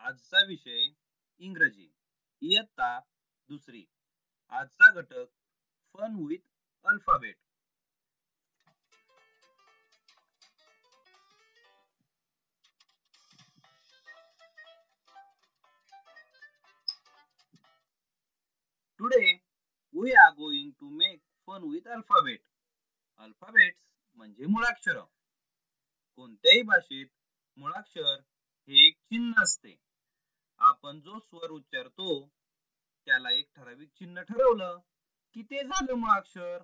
आजचा 0.00 0.44
विषय 0.46 0.86
इंग्रजी 1.40 1.90
इयत्ता 2.42 2.90
दुसरी 3.48 3.84
आजचा 4.50 4.90
घटक 4.90 5.30
fun 5.94 6.24
with 6.26 6.44
alphabet 6.84 7.47
today 18.98 19.32
we 19.92 20.12
are 20.12 20.32
going 20.32 20.70
to 20.80 20.88
make 20.88 21.20
fun 21.46 21.62
with 21.62 21.88
alphabet 21.88 22.42
alphabets 23.18 23.82
म्हणजे 24.14 24.46
मुळाक्षर. 24.46 25.00
कोणत्याही 26.16 26.62
भाषेत 26.62 27.06
मुळाक्षर 27.56 28.16
हे 28.68 28.86
एक 28.86 28.96
चिन्ह 28.96 29.42
असते. 29.42 29.76
आपण 30.58 31.00
जो 31.00 31.18
स्वर 31.18 31.50
उच्चारतो 31.50 32.28
त्याला 33.06 33.30
एक 33.30 33.50
ठराविक 33.56 33.88
चिन्ह 33.88 34.22
ठरवलं 34.22 34.80
की 35.34 35.42
ते 35.42 35.62
झालं 35.64 35.94
मुळाक्षर. 35.94 36.58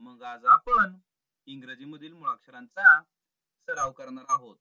मग 0.00 0.22
आज 0.22 0.44
आपण 0.44 0.98
इंग्रजीमधील 1.46 2.12
मुळाक्षरांचा 2.12 3.02
सराव 3.66 3.92
करणार 3.92 4.24
आहोत. 4.28 4.56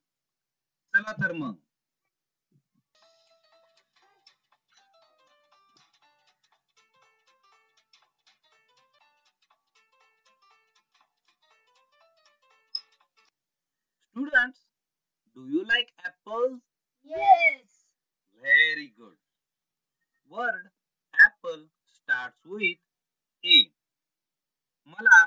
चला 0.93 1.11
तर 1.11 1.31
मग. 1.31 1.55
Students, 14.11 14.59
do 15.35 15.45
you 15.47 15.63
like 15.65 15.89
apples? 16.03 16.59
Yes. 17.05 17.85
Very 18.41 18.91
good. 18.97 19.17
Word 20.31 20.69
apple 21.13 21.67
starts 21.85 22.41
with 22.45 22.79
A. 23.43 23.57
मला 24.87 25.19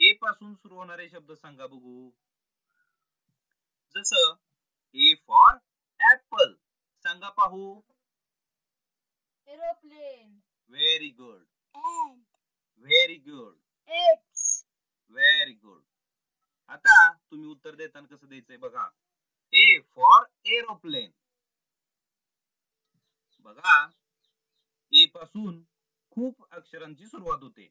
A 0.00 0.12
पासून 0.22 0.54
सुरू 0.54 0.76
होणारे 0.76 1.08
शब्द 1.08 1.32
सांगा 1.32 1.66
बघू 1.66 2.10
जसं 3.94 4.32
A 4.94 5.14
फॉर 5.26 5.58
ऍपल 6.00 6.54
सांगा 7.04 7.28
पाहू 7.40 7.64
Aeroplane. 9.48 10.34
Very 10.70 11.10
good. 11.20 11.42
Very 12.84 13.16
good 13.28 13.56
X. 13.88 14.64
Very 15.10 15.54
good 15.54 15.82
आता 16.72 17.12
तुम्ही 17.30 17.48
उत्तर 17.50 17.74
देताना 17.74 18.06
कसं 18.06 18.28
द्यायचंय 18.28 18.56
बघा. 18.56 18.88
ए 19.52 19.78
फॉर 19.94 20.24
एरोप्लेन 20.46 21.10
बघा. 23.46 23.74
ए 24.92 25.04
पासून 25.14 25.62
खूप 26.12 26.44
अक्षरांची 26.50 27.06
सुरुवात 27.06 27.42
होते. 27.42 27.68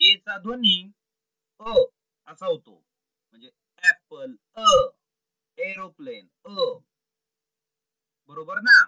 ए 0.00 0.14
चा 0.16 0.38
ध्वनी 0.38 0.76
अ 1.60 1.74
असा 2.28 2.46
होतो. 2.46 2.74
म्हणजे 3.34 3.50
ऍपल 3.82 4.34
अ 4.56 4.66
एरोप्लेन 5.58 6.26
अ. 6.44 6.54
बरोबर 8.30 8.60
ना? 8.60 8.78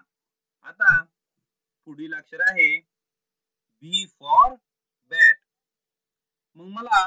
आता 0.65 1.03
पुढील 1.87 2.13
अक्षर 2.13 2.41
आहे 2.41 2.69
बी 3.83 4.05
फॉर 4.19 4.53
बॅट 5.11 5.45
मग 6.57 6.67
मला 6.67 7.05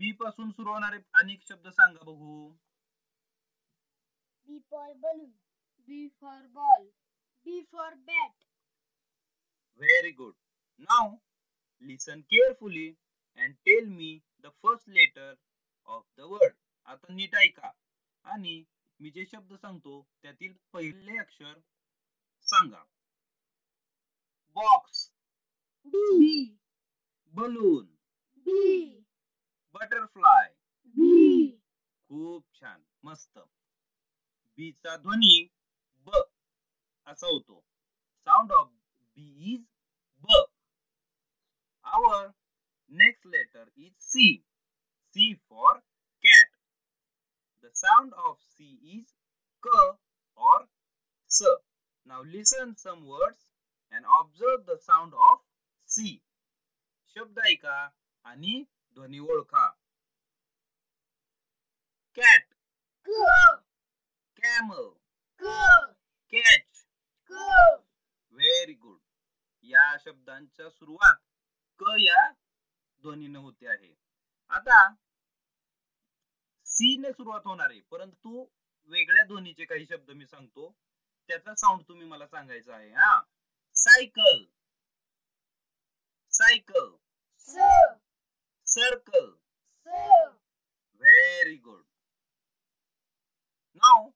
बी 0.00 0.12
पासून 0.12 0.50
सुरू 0.50 0.72
होणारे 0.72 0.98
अनेक 1.14 1.42
शब्द 1.42 1.68
सांगा 1.68 2.02
बघू. 2.02 2.50
B 4.46 4.58
for 4.70 4.92
balloon. 4.92 5.30
B 5.88 6.08
for 6.20 6.46
ball. 6.46 6.86
B 7.44 7.60
for 7.72 7.94
bat. 7.94 8.44
Very 9.76 10.10
good 10.10 10.34
now 10.78 11.16
listen 11.80 12.20
carefully 12.20 12.94
and 13.36 13.54
tell 13.54 13.88
me 13.88 14.18
the 14.38 14.46
first 14.46 14.88
letter 14.88 15.34
of 15.84 16.04
the 16.16 16.20
word 16.20 16.54
आता 16.84 17.12
नीट 17.14 17.34
ऐका. 17.34 17.70
आणि 18.24 18.64
मी 19.00 19.10
जे 19.10 19.24
शब्द 19.26 19.54
सांगतो 19.54 20.02
त्यातील 20.22 20.54
पहिले 20.72 21.18
अक्षर 21.18 21.58
सांगा. 22.42 22.82
Box 24.54 25.12
B. 25.84 26.58
Balloon. 27.34 27.86
B. 28.36 28.99
Butterfly. 29.74 30.48
खूप 32.10 32.44
छान. 32.54 32.82
मस्त. 33.04 33.38
बी 34.58 34.70
चा 34.72 34.96
ध्वनी 34.96 35.36
ब 36.06 36.22
असा 37.06 37.26
होतो. 37.26 37.64
साऊंड 38.26 38.52
ऑफ 38.52 38.68
बी 38.68 39.54
इज 39.54 39.64
ब. 40.24 40.44
Our 41.84 42.26
next 42.90 43.26
letter 43.26 43.68
is 43.76 43.92
C 44.02 44.26
C 45.16 45.34
for 45.34 45.78
cat 46.24 46.50
the 47.64 47.70
sound 47.74 48.12
of 48.14 48.38
C 48.40 48.98
is 48.98 49.14
क 49.62 49.76
और 50.40 50.66
स 51.30 51.54
now 52.06 52.22
listen 52.24 52.72
some 52.74 53.02
words 53.04 53.50
and 53.92 54.04
observe 54.18 54.62
the 54.64 54.78
sound 54.80 55.14
of 55.30 55.44
C 55.88 56.16
शब्द 57.16 57.38
ऐका 57.46 57.78
आणि 58.24 58.64
ध्वनी 58.94 59.18
ओळखा. 59.18 59.68
Cat 62.16 62.46
catch. 66.32 66.80
Go. 67.30 67.76
Very 68.30 68.74
good 68.74 68.98
या 69.62 69.96
शब्दांच्या 70.00 70.68
सुरुवात 70.70 71.14
क 71.80 71.84
या 72.00 72.30
ध्वनीने 73.02 73.38
होते 73.38 73.66
आहे. 73.66 73.94
आता 74.50 74.94
सी 76.64 76.96
ने 76.96 77.12
सुरुवात 77.12 77.40
होणार 77.44 77.70
आहे 77.70 77.80
परंतु 77.80 78.46
वेगळ्या 78.88 79.24
ध्वनीचे 79.24 79.64
काही 79.64 79.86
शब्द 79.86 80.10
मी 80.10 80.26
सांगतो. 80.26 80.70
त्याचा 81.28 81.54
साऊंड 81.54 81.82
तुम्ही 81.88 82.06
मला 82.06 82.26
सांगायचा 82.26 82.74
आहे 82.76 82.90
हा. 82.90 83.20
Cycle 83.74 84.44
cycle 86.32 86.96
Sir. 88.69 88.81
Circle 88.81 89.27
Sir. 89.87 90.33
Very 91.01 91.57
good. 91.57 91.83
Now, 93.75 94.13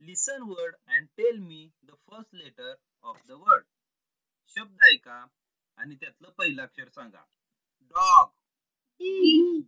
listen 0.00 0.48
word 0.48 0.74
and 0.86 1.08
tell 1.16 1.38
me 1.38 1.72
the 1.82 1.96
first 2.08 2.32
letter 2.34 2.76
of 3.02 3.16
the 3.26 3.38
word. 3.38 3.66
शब्द 4.48 4.84
ऐका 4.88 5.26
आणि 5.78 5.94
त्यातलं 6.00 6.30
पहिलं 6.38 6.62
अक्षर 6.62 6.88
सांगा 6.88 7.24
dog 7.94 8.32
D. 9.00 9.62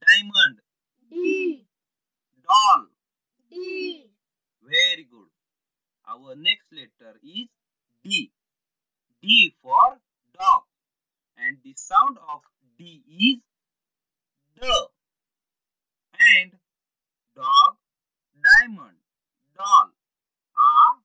Diamond 0.00 0.60
D. 1.12 1.24
Doll 2.48 2.86
D. 3.50 4.02
Very 4.62 5.02
good 5.02 5.28
our 6.06 6.34
next 6.36 6.72
letter 6.72 7.12
is 7.22 7.48
D. 8.04 8.30
D 9.24 9.54
for 9.62 10.00
dog. 10.38 10.64
and 11.41 11.57
the 11.63 11.73
sound 11.75 12.17
of 12.31 12.41
D 12.77 13.03
is 13.09 13.39
D. 14.59 14.67
And 16.37 16.51
dog, 17.35 17.77
diamond, 18.41 18.97
doll 19.57 19.89
are 20.55 21.01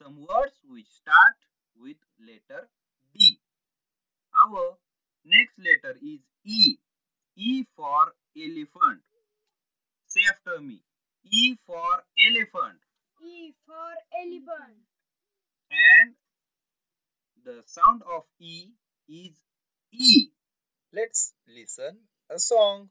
some 0.00 0.20
words 0.20 0.54
which 0.68 0.86
start 0.88 1.36
with 1.76 1.96
letter 2.20 2.68
D. 3.14 3.40
Our 4.44 4.76
next 5.24 5.58
letter 5.58 5.98
is 6.00 6.20
E. 6.44 6.76
E 7.36 7.64
for 7.76 8.14
elephant. 8.36 9.02
Say 10.06 10.22
after 10.30 10.60
me. 10.62 10.82
E 11.24 11.56
for 11.66 12.04
elephant. 12.26 12.78
E 13.22 13.52
for 13.66 13.90
elephant. 14.22 14.78
and 15.70 16.14
the 17.44 17.62
sound 17.66 18.02
of 18.02 18.24
E 18.40 18.72
is 19.08 19.36
E. 19.92 20.30
Let's 20.92 21.32
listen 21.46 21.98
a 22.30 22.38
song. 22.38 22.90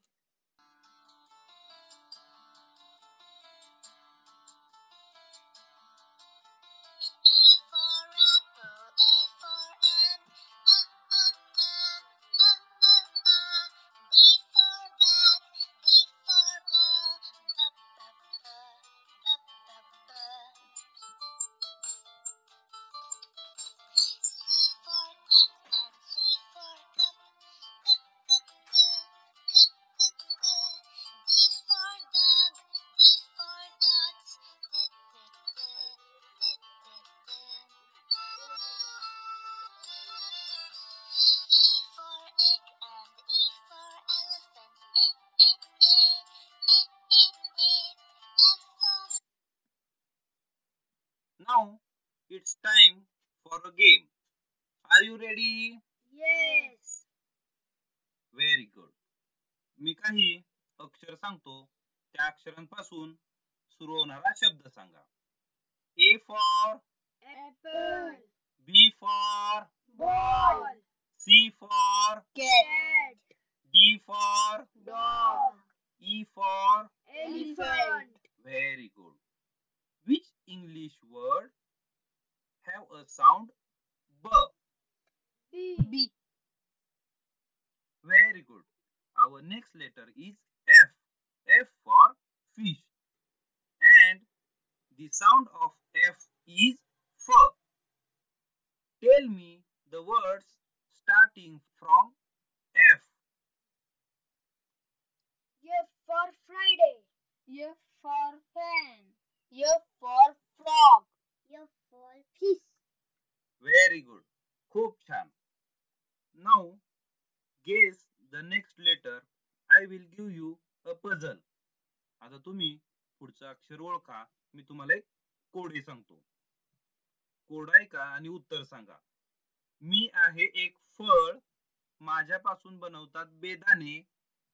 माझ्यापासून 132.07 132.77
बनवतात 132.79 133.25
बेदाणे. 133.41 134.01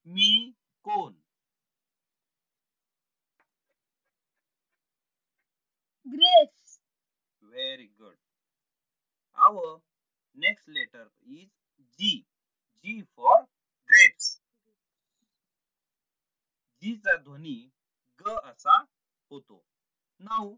मी 0.08 0.52
कोण? 0.86 1.14
Grapes 6.06 6.80
very 7.42 7.86
good 8.00 8.16
our 9.38 9.78
next 10.36 10.70
letter 10.70 11.08
is 11.24 11.48
G 12.00 12.18
G 12.86 13.02
for 13.18 13.42
grapes 13.90 14.32
G 16.82 16.96
चा 16.98 17.16
ध्वनी 17.18 17.56
ग 18.22 18.36
असा 18.44 18.76
होतो. 19.32 19.64
Now 20.20 20.56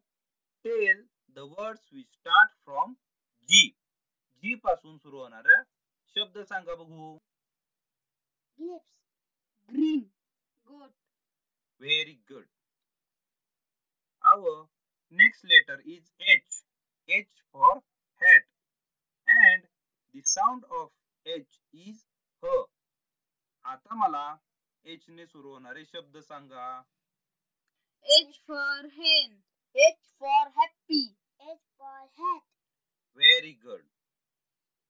tell 0.66 1.06
the 1.36 1.39
words 1.52 1.88
we 1.93 2.04
start 2.04 2.52
from 2.64 2.93
G 3.50 3.68
G 4.43 4.56
पासून 4.64 4.98
सुरू 4.98 5.20
होणाऱ्या 5.20 5.62
शब्द 6.16 6.38
सांगा 6.49 6.76
बघू. 6.76 7.18
Grapes. 8.57 8.91
Green. 9.70 10.03
Goat. 10.66 10.93
Very 11.80 12.20
good. 12.28 12.47
Our 14.24 14.70
next 15.11 15.43
letter 15.43 15.82
is 15.95 16.11
H. 16.20 16.61
H 17.07 17.41
for 17.51 17.84
hat. 18.22 18.45
And 19.28 19.68
the 20.13 20.22
sound 20.22 20.63
of 20.80 20.89
H 21.26 21.59
is 21.74 22.05
H. 22.43 22.70
आता 23.66 23.95
मला 23.95 24.26
H 24.86 25.09
ने 25.09 25.26
सुरू 25.26 25.51
होणारे 25.51 25.86
शब्द 25.86 26.18
सांगा. 26.20 26.68
H 28.18 28.39
for 28.47 28.89
hen. 28.99 29.36
H 29.76 30.13
for 30.20 30.43
happy. 30.59 31.18
H 31.39 31.66
for 31.78 31.99
hat. 32.20 32.45
Very 33.16 33.53
good. 33.66 33.84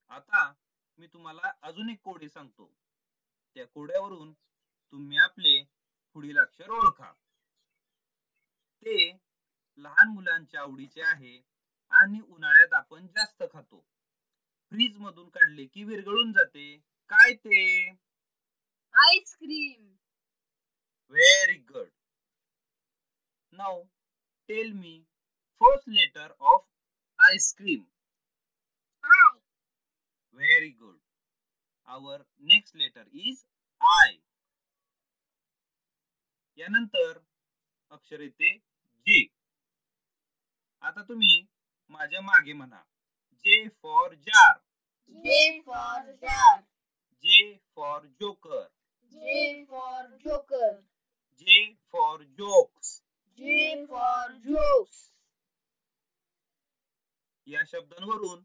आता 0.09 0.64
मी 0.97 1.07
तुम्हाला 1.07 1.51
अजून 1.61 1.89
एक 1.89 2.01
कोडे 2.01 2.29
सांगतो. 2.29 2.71
त्या 3.55 3.65
कोड्यावरून 3.67 4.33
तुम्ही 4.93 5.17
आपले 5.17 5.63
पुढील 6.15 6.37
अक्षर 6.37 6.69
ओळखा. 6.69 7.11
ते 8.83 9.11
लहान 9.77 10.07
मुलांच्या 10.07 10.61
आवडीचे 10.61 11.01
आहे 11.01 11.41
आणि 11.91 12.19
उन्हाळ्यात 12.19 12.73
आपण 12.73 13.07
जास्त 13.07 13.43
खातो 13.51 13.79
फ्रीज 14.71 14.97
मधून 14.97 15.29
काढले 15.29 15.65
की 15.65 15.83
विरघळून 15.83 16.31
जाते 16.31 16.77
काय 17.09 17.33
ते 17.33 17.89
cream. 19.31 19.83
Very 21.09 21.57
good 21.57 21.89
now 23.53 23.81
tell 24.49 24.71
me 24.71 25.03
first 25.61 25.89
letter 25.89 26.31
of 26.39 26.65
ice cream. 27.19 27.83
Very 30.35 30.69
good 30.69 30.97
our 31.85 32.21
next 32.39 32.75
letter 32.75 33.07
is 33.13 33.45
I 33.81 34.15
यानंतर 36.57 37.17
अक्षर 37.91 38.19
येते 38.19 38.57
जे 39.07 39.25
आता 40.81 41.01
तुम्ही 41.01 41.45
माझ्या 41.89 42.21
मागे 42.21 42.53
म्हणा. 42.53 42.81
J 43.45 43.67
for 43.83 44.13
jar 44.13 44.57
J 45.15 45.33
for 45.61 46.13
jar. 46.21 46.61
J 47.23 47.57
for 47.75 48.05
joker 48.05 48.65
J 49.11 49.65
for 49.65 50.03
joker. 50.25 50.71
J 51.41 51.73
for 51.91 52.23
jokes 52.23 53.01
J 53.39 53.85
for 53.85 54.31
jokes. 54.47 54.97
या 57.47 57.63
शब्दांवरून 57.67 58.43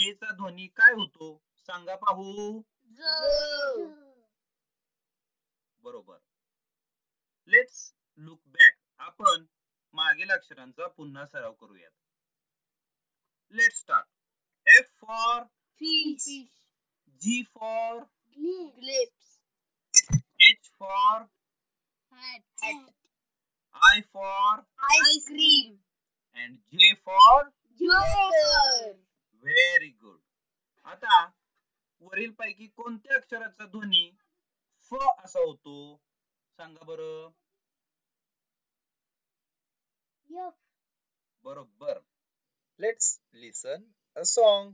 जेचा 0.00 0.30
ध्वनी 0.36 0.66
काय 0.76 0.92
होतो 0.92 1.26
सांगा 1.68 1.94
पाहू. 1.94 2.52
बरोबर 5.84 6.18
लेट्स 7.48 7.78
लुक 8.18 8.40
बॅक 8.46 8.76
आपण 9.00 9.44
मागील 9.94 10.30
अक्षरांचा 10.30 10.86
पुन्हा 10.86 11.26
सराव 11.26 11.52
करूयात 11.52 11.90
let 13.52 13.72
start 13.72 14.70
F 14.78 14.90
for 15.00 15.42
Fish. 15.80 16.24
G 17.22 17.42
for 17.54 17.98
Grapes. 18.78 19.28
H 20.40 20.70
for 20.78 21.20
Hat. 22.12 22.42
Hat. 22.62 22.90
I 23.82 24.00
for 24.14 24.58
Ice 24.90 25.28
cream. 25.28 25.76
And 26.36 26.58
J 26.72 26.92
for 27.06 27.48
Joker. 27.80 29.09
Very 29.42 29.88
good 29.88 30.20
आता 30.84 31.30
वरील 32.00 32.30
पैकी 32.30 32.66
कोणत्या 32.66 33.16
अक्षराचा 33.16 33.66
ध्वनी 33.66 34.10
फ 34.90 34.94
असा 35.18 35.38
होतो? 35.40 36.00
सांगा 36.56 36.84
बर. 36.84 37.28
बरोबर. 41.44 41.98
Let's 42.78 43.20
listen 43.34 43.82
a 44.16 44.22
song 44.24 44.72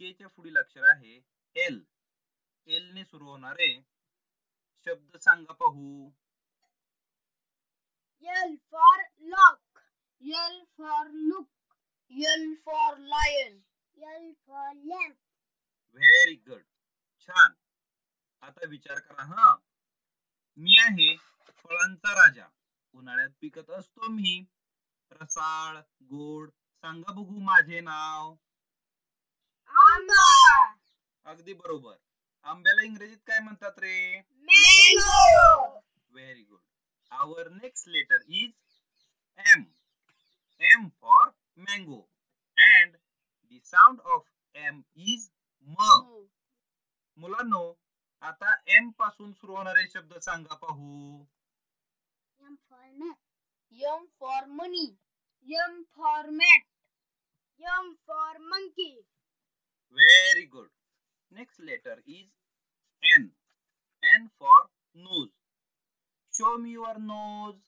K 0.00 0.12
च्या 0.12 0.28
पुढील 0.36 0.56
अक्षर 0.58 0.84
आहे 0.90 1.14
एल 1.56 1.82
एल 2.66 2.90
ने 2.94 3.04
सुरू 3.04 3.28
होणारे 3.30 3.72
शब्द 4.86 5.16
सांगा 5.24 5.52
पाहू 5.62 6.10
L 8.22 8.52
for 8.72 8.92
lock. 9.30 9.80
L 10.22 10.54
for 10.76 11.00
look. 11.30 11.48
L 12.28 12.44
for 12.64 12.92
lion. 13.10 13.58
L 13.96 14.24
for 14.46 14.68
lamp. 14.84 15.16
Very 15.94 16.34
good 16.48 16.62
छान 17.28 17.52
आता 18.42 18.66
विचार 18.68 18.98
करा 19.00 19.24
हा 19.32 19.54
मी 20.58 20.76
आहे 20.82 21.14
फळांचा 21.58 22.14
राजा 22.14 22.46
उन्हाळ्यात 22.94 23.30
पिकत 23.40 23.70
असतो 23.78 24.08
मी 24.12 24.34
रसाळ 25.12 25.76
गोड 26.10 26.50
सांगा 26.84 27.12
बघू 27.12 27.38
माझे 27.44 27.80
नाव. 27.80 28.34
अगदी 31.26 31.52
बरोबर 31.54 31.94
आंब्याला 32.44 32.82
इंग्रजीत 32.82 33.18
काय 33.26 33.38
म्हणतात 33.40 33.78
रे. 33.78 34.20
Very 36.12 36.42
good 36.42 36.60
our 37.10 37.48
next 37.50 37.88
letter 37.88 38.22
is 38.28 38.52
M 39.52 39.64
M 40.60 40.88
for 41.00 41.28
mango 41.68 42.00
and 42.56 42.96
the 43.52 43.60
sound 43.64 44.00
of 44.14 44.24
M 44.54 44.80
is 45.12 45.28
म 45.66 45.90
मुलांनो 47.18 47.64
आता 48.22 48.54
एमपासून 48.76 49.32
सुरू 49.32 49.56
होणारे 49.56 49.86
शब्द 49.92 50.18
सांगा 50.18 50.54
पाहू 50.54 51.24
M 52.40 52.56
for 52.68 52.86
mat. 53.00 53.18
M 53.90 54.02
for 54.18 54.40
money. 54.56 54.88
M 55.46 55.76
for 55.96 56.22
mat. 56.30 56.64
M 57.60 57.86
for 58.06 58.32
monkey. 58.50 58.94
Very 59.94 60.46
good. 60.46 60.68
Next 61.30 61.60
letter 61.60 62.02
is 62.06 62.28
N. 63.16 63.30
N 64.02 64.30
for 64.38 64.58
nose. 64.94 65.30
Show 66.32 66.58
me 66.58 66.70
your 66.72 66.98
nose. 66.98 67.60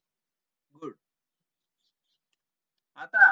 Good. 0.81 0.95
आता 2.97 3.27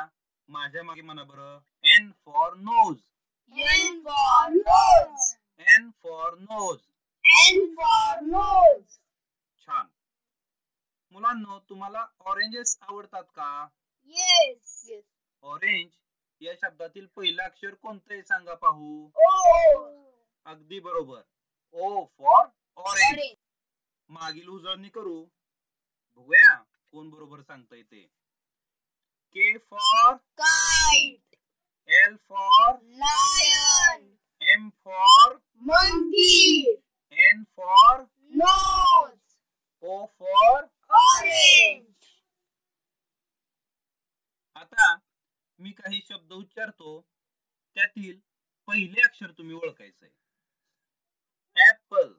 माझ्या 0.49 0.83
मागे 0.83 1.03
म्हणा 1.03 1.25
बरं 1.25 1.59
N 1.99 2.13
for 2.25 2.47
nose. 2.69 3.03
N 3.51 4.03
for 4.07 4.51
nose. 4.69 5.27
N 5.79 5.93
for 6.03 6.31
nose. 6.51 6.85
N 7.25 7.67
for 7.77 8.23
nose. 8.31 8.99
छान 9.67 9.87
मुलांनो 11.13 11.59
तुम्हाला 11.69 12.07
oranges 12.31 12.77
आवडतात 12.89 13.25
का 13.39 13.51
Yes. 14.07 14.73
Yes. 14.89 15.05
ऑरेंज 15.43 15.91
या 16.45 16.53
शब्दातील 16.63 17.07
पहिलं 17.17 17.43
अक्षर 17.43 17.75
कोणतं 17.75 18.13
आहे 18.15 18.23
सांगा 18.23 18.55
पाहू. 18.55 19.09
अगदी 20.47 20.81
बरोबर 20.81 21.21
ओ 21.75 22.05
फॉर 22.19 22.45
ऑरेंज. 22.79 23.35
मागील 24.11 24.49
उजळणी 24.49 24.89
करू 24.89 25.25
बघूया 26.17 26.55
कोण 26.93 27.11
बरोबर 27.11 27.41
सांगता 27.43 27.77
येते 27.77 28.03
K 29.37 29.57
for 29.71 30.17
Kite. 30.41 31.37
L 31.89 32.17
for 32.29 32.75
Lion. 33.01 34.03
M 34.41 34.69
for 34.85 35.35
Monkey. 35.63 36.75
N 37.13 37.43
for 37.57 38.05
Nose. 38.33 39.35
O 39.83 40.05
for 40.21 40.63
Orange. 40.91 42.07
आता 44.57 44.95
मी 45.59 45.71
काही 45.73 46.01
शब्द 46.09 46.33
उच्चारतो 46.33 47.01
त्यातील 47.77 48.19
पहिले 48.69 49.03
अक्षर 49.03 49.31
तुम्ही 49.39 49.55
ओळखायचंय 49.57 50.11
apple 51.57 52.13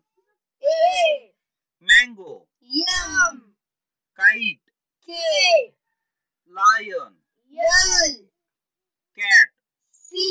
A. 0.64 1.32
Mango 1.84 2.36
M. 2.86 3.40
Kite 4.20 4.70
K. 5.10 5.18
Lion 6.54 7.14
L. 7.58 8.16
Cat 9.18 9.52
C. 9.96 10.24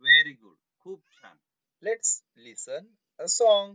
Very 0.00 0.32
good 0.32 0.56
खूप 0.80 1.02
छान 1.12 1.36
Let's 1.82 2.12
listen 2.36 2.86
a 3.20 3.26
song. 3.28 3.72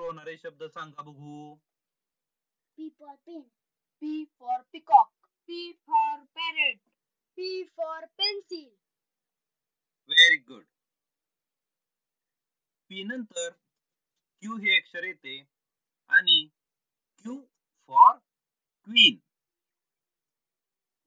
सुरू 0.00 0.08
होणारे 0.08 0.36
शब्द 0.38 0.62
सांगा 0.64 1.02
बघू 1.02 1.56
P 2.78 2.84
for 2.98 3.14
pin. 3.26 3.42
P 4.02 4.10
for 4.38 4.54
peacock. 4.72 5.10
P 5.48 5.56
for 5.86 6.12
parrot. 6.36 6.78
P 7.38 7.48
for 7.76 7.98
pencil. 8.20 8.68
Very 10.08 10.36
good 10.48 10.64
P 12.90 13.04
नंतर 13.08 13.50
Q 14.42 14.58
हे 14.62 14.76
अक्षर 14.76 15.04
येते 15.04 15.38
आणि 16.10 16.38
Q 17.24 17.36
फॉर 17.88 18.16
क्वीन 18.86 19.18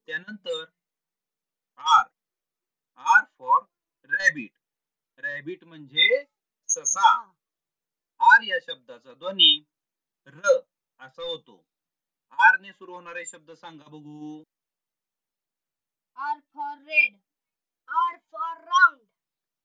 त्यानंतर 0.07 0.63
R 1.77 2.03
R 2.97 3.23
for 3.39 3.61
rabbit 4.09 4.51
rabbit 5.19 5.63
म्हणजे 5.63 6.23
ससा 6.69 7.11
आर 8.23 8.43
या 8.43 8.57
शब्दाचा 8.61 9.13
ध्वनी 9.13 9.51
र 10.27 10.57
असा 10.99 11.23
होतो 11.23 11.63
आर 12.39 12.59
ने 12.59 12.71
सुरू 12.71 12.93
होणारे 12.93 13.25
शब्द 13.25 13.51
सांगा 13.53 13.87
बघू 13.87 14.43
R 16.17 16.35
for 16.53 16.73
red. 16.87 17.13
R 17.89 18.15
for 18.31 18.49
round. 18.65 18.99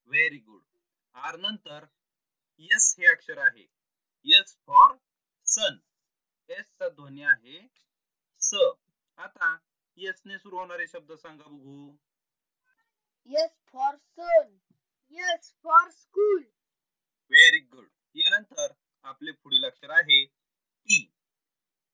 Very 0.09 0.39
good 0.39 0.63
R 1.15 1.37
नंतर 1.39 1.85
यस 2.61 2.95
हे 2.99 3.07
अक्षर 3.07 3.39
आहे 3.39 3.67
यस 4.27 4.57
फॉर 4.67 4.97
सन 5.47 5.79
एस 6.51 6.67
चा 6.69 6.89
ध्वनी 6.91 7.23
आहे 7.25 7.59
स 8.41 8.63
आता 9.19 9.57
यस 9.99 10.23
ने 10.27 10.39
सुरू 10.39 10.59
होणारे 10.59 10.87
शब्द 10.87 11.13
सांगा 11.15 11.45
बघू 11.47 11.97
S 13.31 13.53
for 13.71 13.93
sun. 14.17 14.47
S 15.31 15.53
for 15.63 15.83
school. 15.93 16.43
Very 17.31 17.59
good 17.61 17.89
यानंतर 18.15 18.73
आपले 19.05 19.33
पुढील 19.33 19.65
अक्षर 19.65 19.91
आहे 19.91 20.25
टी 20.25 21.03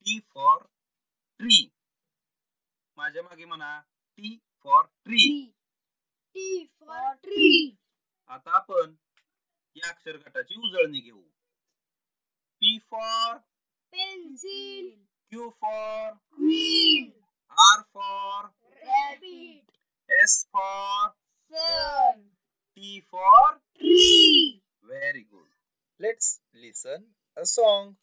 टी 0.06 0.18
फॉर 0.34 0.62
ट्री 1.40 1.66
माझ्या 2.98 3.22
मागे 3.22 3.44
म्हणा 3.44 3.78
T 4.18 4.36
for 4.64 4.84
tree 5.04 5.26
T. 6.36 6.36
T 6.36 6.66
for 6.78 7.02
tree. 7.24 7.70
आता 8.30 8.54
आपण 8.56 8.94
या 9.76 9.88
अक्षर 9.88 10.16
गटाची 10.16 10.54
उजळणी 10.60 11.00
घेऊ 11.00 11.20
P 12.62 12.78
for 12.90 13.36
Pencil. 13.92 14.88
Q 15.32 15.48
for 15.60 16.10
Queen. 16.36 17.10
R 17.56 17.82
for 17.94 18.46
Rabbit. 18.82 19.70
S 20.08 20.44
for 20.52 21.08
Sun. 21.52 22.20
T 22.76 23.00
for 23.12 23.52
Tree. 23.54 24.58
Very 24.82 25.20
good 25.22 25.48
Let's 25.98 26.40
listen 26.54 27.14
a 27.36 27.44
song. 27.44 27.96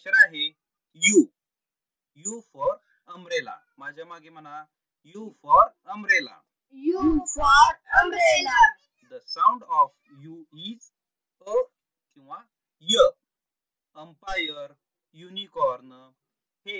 अक्षर 0.00 0.16
आहे 0.16 0.44
यू. 1.00 1.22
यू 2.18 2.40
फॉर 2.52 2.76
अम्ब्रेला 3.08 3.56
माझ्या 3.78 4.04
मागे 4.06 4.28
म्हणा 4.28 4.64
U 5.14 5.28
for 5.42 5.66
umbrella 5.92 6.40
U 6.74 7.02
for 7.30 7.74
umbrella. 8.00 8.60
The 9.10 9.18
sound 9.26 9.62
of 9.78 9.92
U 10.18 10.42
is 10.66 10.90
अ 11.46 11.54
किंवा 12.14 12.38
य. 12.88 13.08
Umpire 13.96 14.72
unicorn 15.16 15.92
हे 16.66 16.78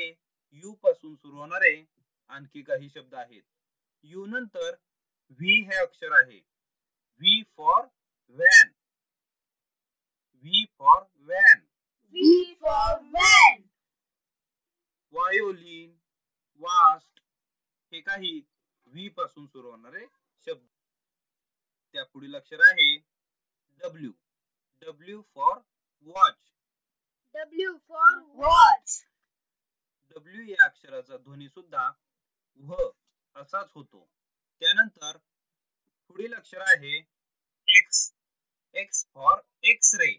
you 0.63 0.73
पासून 0.83 1.15
सुरू 1.17 1.37
होणारे 1.37 1.75
आणखी 2.31 2.63
काही 2.63 2.89
शब्द 2.89 3.15
आहेत. 3.15 3.43
यू 4.05 4.27
नंतर 4.27 4.75
व्ही 5.31 5.61
हे 5.63 5.77
अक्षर 5.77 6.21
आहे. 6.21 6.39
V 7.21 7.43
for 7.57 7.87
van 8.39 8.73
V 10.45 10.65
for 10.79 11.03
van 11.19 11.67
V 12.15 12.23
for 12.61 12.95
van. 13.13 13.59
Violin 15.13 15.91
vast 16.61 17.21
हे 17.93 18.00
काही 18.11 18.39
व्ही 18.87 19.09
पासून 19.09 19.47
सुरू 19.47 19.71
होणारे 19.71 20.05
शब्द. 20.47 20.67
त्या 21.95 22.05
पुढील 22.05 22.35
अक्षर 22.37 22.61
आहे 22.63 22.97
W 23.81 24.13
W 24.83 25.21
for 25.35 25.59
watch 26.07 26.39
W 27.35 27.73
for 27.89 28.09
watch. 28.39 28.95
W 30.11 30.45
या 30.47 30.65
अक्षराचा 30.65 31.17
ध्वनी 31.17 31.49
सुद्धा 31.49 31.85
व्ह 32.61 32.89
असाच 33.35 33.71
होतो. 33.75 34.01
त्यानंतर 34.61 35.17
पुढील 36.11 36.35
अक्षर 36.35 36.61
आहे 36.61 36.97
X 37.69 38.01
X 38.75 39.07
for 39.15 39.41
X-ray 40.01 40.13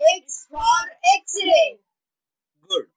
X 0.00 0.34
for 0.50 0.80
X-ray. 1.10 1.68
Good 2.70 2.88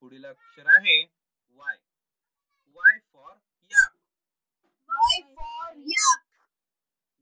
पुढील 0.00 0.24
अक्षर 0.26 0.66
आहे 0.66 0.96
Y 1.50 1.76
Y 2.76 2.98
for 3.12 3.36
yak. 3.70 3.96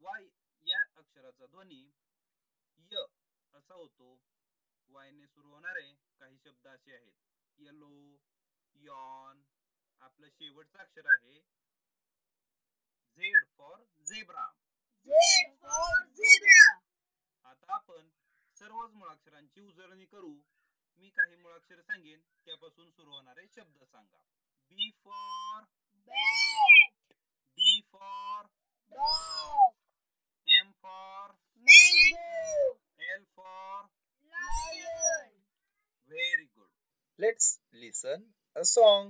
Y 0.01 0.25
या 0.63 0.83
अक्षराचा 0.97 1.47
ध्वनी 1.47 1.83
य 2.93 3.05
असा 3.55 3.75
होतो. 3.75 4.19
वायने 4.89 5.27
सुरू 5.27 5.51
होणारे 5.51 5.93
काही 6.19 6.39
शब्द 6.39 6.67
असे 6.67 6.95
आहेत. 6.95 7.13
येलो 7.59 8.19
यॉन 8.75 9.43
आपलं 10.01 10.29
शेवटचं 10.29 10.79
अक्षर 10.79 11.07
आहे. 11.07 11.39
Z 13.17 13.45
for 13.59 13.85
zebra 14.07 14.47
Z 15.09 15.11
for 15.63 15.89
zebra. 16.17 16.65
आता 17.45 17.75
आपण 17.75 18.09
सर्वच 18.57 18.93
मुळाक्षरांची 18.93 19.61
उजळणी 19.61 20.05
करू. 20.05 20.33
मी 21.01 21.09
काही 21.11 21.37
मुळाक्षर 21.37 21.81
सांगेन 21.83 22.21
त्यापासून 22.47 22.91
सुरू 22.91 23.11
होणारे 23.11 23.47
शब्द 23.55 23.83
सांगा 23.85 24.23
B 24.71 24.91
for 25.05 25.65
Bat. 26.09 27.13
D 27.59 27.81
for 27.93 28.47
Dog. 28.93 29.73
M 30.47 30.71
for 30.83 31.33
Mango. 31.67 32.77
L 33.09 33.25
for 33.37 33.87
Lion. 34.33 35.33
Very 36.09 36.45
good 36.47 36.71
Let's 37.19 37.49
listen 37.75 38.27
a 38.57 38.65
song. 38.67 39.09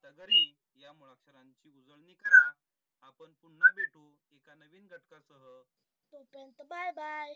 आता 0.00 0.10
घरी 0.16 0.42
या 0.76 0.92
मुळाक्षरांची 0.92 1.68
उजळणी 1.70 2.14
करा. 2.16 2.52
आपण 3.02 3.32
पुन्हा 3.34 3.70
भेटू 3.70 4.04
एका 4.30 4.54
नवीन 4.56 4.86
घटकासह. 4.88 5.46
तोपर्यंत 6.12 6.62
बाय 6.66 6.90
बाय. 6.92 7.34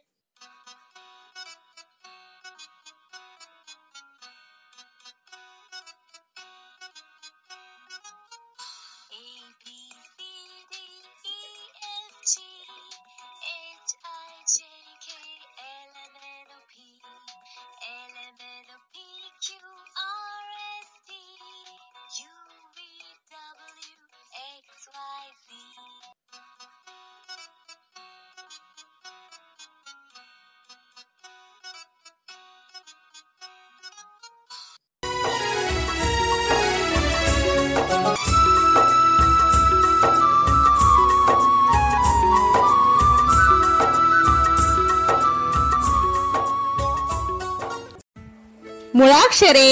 मुळाक्षरे 49.35 49.71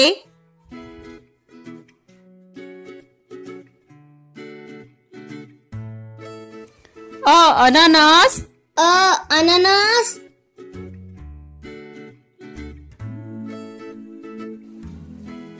अ 7.25 7.37
अननस 7.65 8.33
अ 8.77 8.91
अननस 9.37 10.09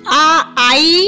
आ 0.06 0.26
आई 0.68 1.08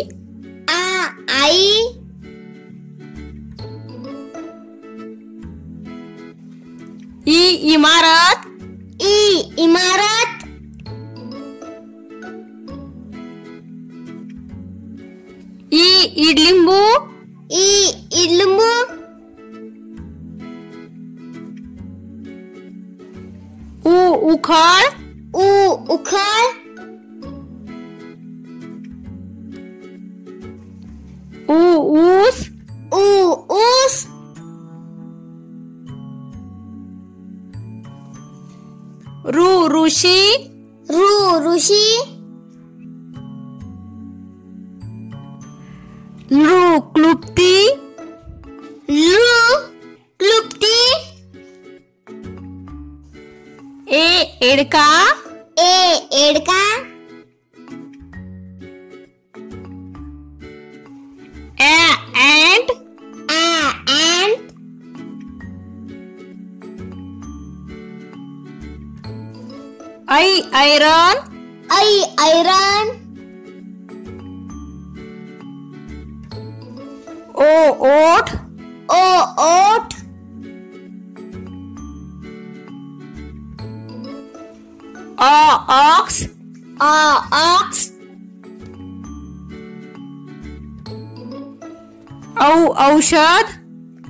औषध? 93.05 93.49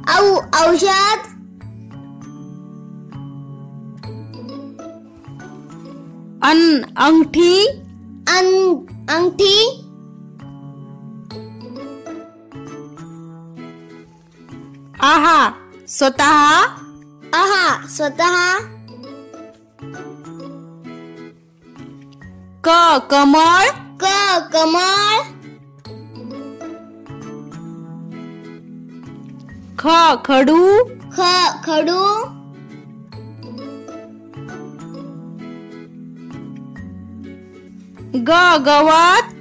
औ 0.10 0.20
औषध? 0.60 1.24
अन 6.44 6.62
अंगठी? 6.98 7.68
अं 8.36 8.48
अंगठी? 9.16 9.58
आहा 15.04 15.38
स्वतः? 15.88 16.40
आहा 17.36 17.88
स्वतः? 17.88 18.42
क 22.68 22.80
कमळ? 23.12 23.72
क 24.04 24.16
कमळ? 24.54 25.35
ख 29.86 29.88
खडू? 30.26 30.62
ख 31.16 31.26
खडू? 31.66 32.04
ग 38.30 38.40
गवत? 38.68 39.36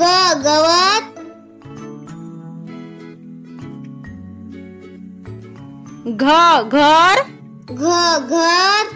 ग 0.00 0.08
गवत? 0.46 1.04
घ 6.22 6.34
घर? 6.74 7.24
घ 7.72 7.94
घर? 8.34 8.94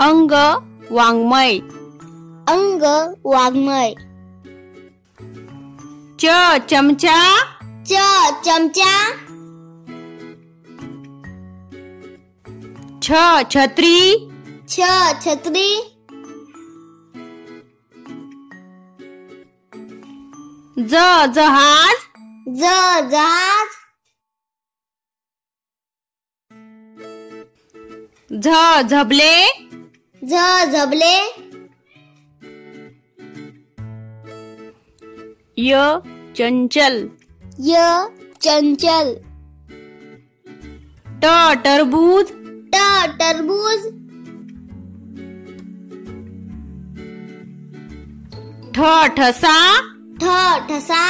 अंग 0.00 0.32
वाङ्मय. 0.98 1.58
अंग 2.56 2.82
वाङ्मय. 3.34 3.94
च 6.24 6.26
चमचा? 6.70 7.16
च 7.88 8.02
चमचा? 8.44 8.92
छ 13.02 13.18
छत्री? 13.54 13.98
छ 14.68 14.86
छत्री? 15.24 15.66
ज 20.78 21.04
जहाज? 21.34 22.06
ज 22.62 22.72
जहाज? 23.10 23.76
झ 28.30 28.82
झबले? 28.88 29.36
झ 30.22 30.64
झबले? 30.72 31.14
य 35.58 36.13
चंचल। 36.36 36.96
य 37.60 37.82
चंचल। 38.42 39.14
ट 41.22 41.26
टरबूज। 41.64 42.32
ट 42.74 42.80
टरबूज। 43.20 43.84
ठ 48.74 48.80
ठसा। 49.16 49.54
ठ 50.20 50.24
ठसा। 50.68 51.04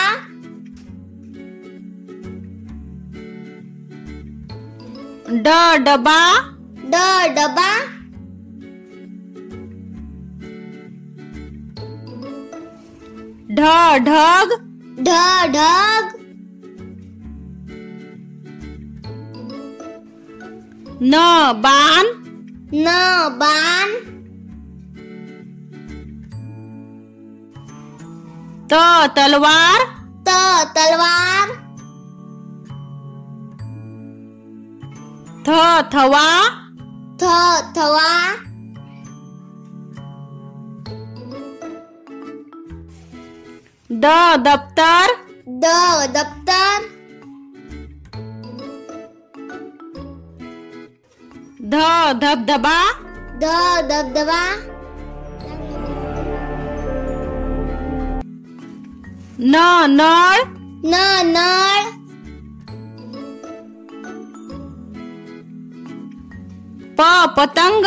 ड 5.47 5.57
डबा। 5.87 6.21
ड 6.93 7.03
डबा। 7.37 7.71
ढ 13.57 13.99
ढग। 14.07 14.64
ढग 14.99 16.21
न 21.03 21.15
बाण. 21.57 22.07
न 22.75 22.87
बाण. 23.39 23.91
त 28.73 28.75
तलवार. 29.17 29.81
त 30.27 30.29
तलवार. 30.77 31.49
थ 35.47 35.49
थवा. 35.95 36.29
थ 37.21 37.25
थवा. 37.77 38.54
द 44.05 44.07
दप्तर 44.37 45.13
द 45.49 45.69
दप्तर 46.17 46.83
ध 51.65 51.77
धबधबा। 52.23 52.79
ध 53.43 53.53
धबधबा। 53.91 54.41
न 59.39 59.57
नळ। 59.91 60.43
न 60.85 60.95
नळ। 61.27 61.81
प 66.99 67.03
पतंग। 67.37 67.87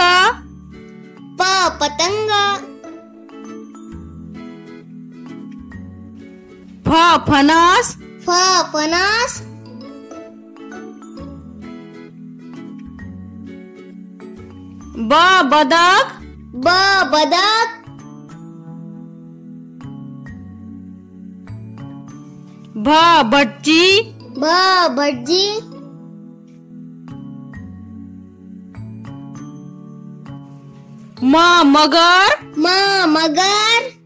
प 1.40 1.44
पतंग। 1.80 2.32
फ 6.98 7.00
फणस 7.26 7.90
फ 8.26 8.36
फणस 8.74 9.34
ब 15.10 15.20
बदक? 15.52 16.16
ब 16.66 16.74
बदक? 17.12 17.76
भ 22.88 22.98
भटजी 23.34 23.86
भ 24.40 24.56
भटजी 24.98 25.46
म 31.24 31.46
मगर? 31.76 32.36
म 32.58 32.76
मगर? 33.14 33.97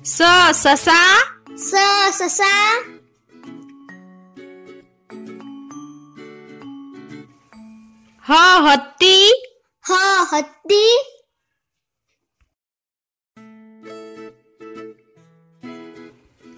स 0.05 0.21
ससा? 0.53 1.01
स 1.57 1.75
ससा. 2.11 2.53
ह 8.29 8.33
हत्ती? 8.67 9.45
ह 9.89 9.93
हत्ती. 10.33 11.16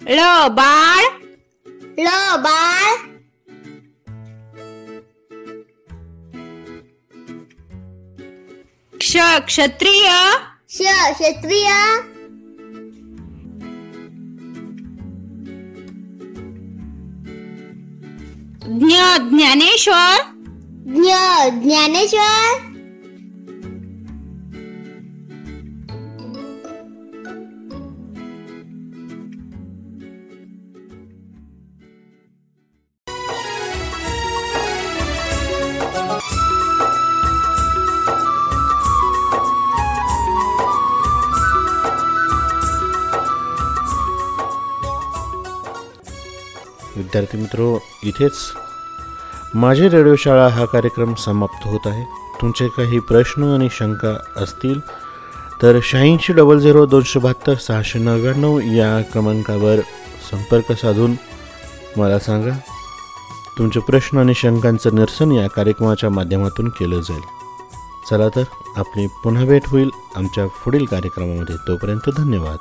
ळ 0.09 0.47
बाळ 0.49 1.03
ल 1.99 2.07
बाळ 2.37 2.85
क्ष 8.93 9.15
क्षत्रिय 9.47 10.09
श 10.69 10.93
क्षेत्रीय 11.13 11.69
ज्ञ 18.75 18.95
ज्ञानेश्वर 19.29 20.21
ज्ञ 20.87 21.13
ज्ञानेश्वर 21.59 22.68
विद्यार्थी 47.10 47.38
मित्रो 47.38 47.78
इथेच 48.02 48.36
माझी 49.54 49.88
रेडिओ 49.88 50.14
शाळा 50.16 50.48
हा 50.48 50.64
कार्यक्रम 50.64 51.14
समाप्त 51.14 51.66
होत 51.66 51.86
आहे. 51.86 52.04
तुमचे 52.40 52.68
काही 52.68 52.98
प्रश्न 52.98 53.42
आणि 53.44 53.68
शंका 53.70 54.14
असतील 54.36 54.80
तर 55.62 55.78
शहाऐंशी 55.82 56.32
डबल 56.32 56.58
झिरो 56.58 56.86
दोनशे 56.86 57.18
बहात्तर 57.18 57.54
सहाशे 57.54 57.98
नव्याण्णव 57.98 58.60
या 58.60 59.02
क्रमांकावर 59.12 59.80
संपर्क 60.30 60.72
साधून 60.72 61.14
मला 61.96 62.18
सांगा. 62.18 62.54
तुमचे 63.58 63.80
प्रश्न 63.80 64.18
आणि 64.18 64.34
शंकांचं 64.34 64.94
निरसन 64.94 65.32
या 65.32 65.48
कार्यक्रमाच्या 65.48 66.10
माध्यमातून 66.10 66.68
केलं 66.68 67.00
जाईल. 67.00 67.22
चला 68.10 68.28
तर 68.28 68.44
आपली 68.76 69.06
पुन्हा 69.24 69.44
भेट 69.44 69.62
होईल 69.66 69.90
आमच्या 70.16 70.46
पुढील 70.46 70.84
कार्यक्रमामध्ये. 70.84 71.56
तोपर्यंत 71.68 72.10
धन्यवाद. 72.16 72.58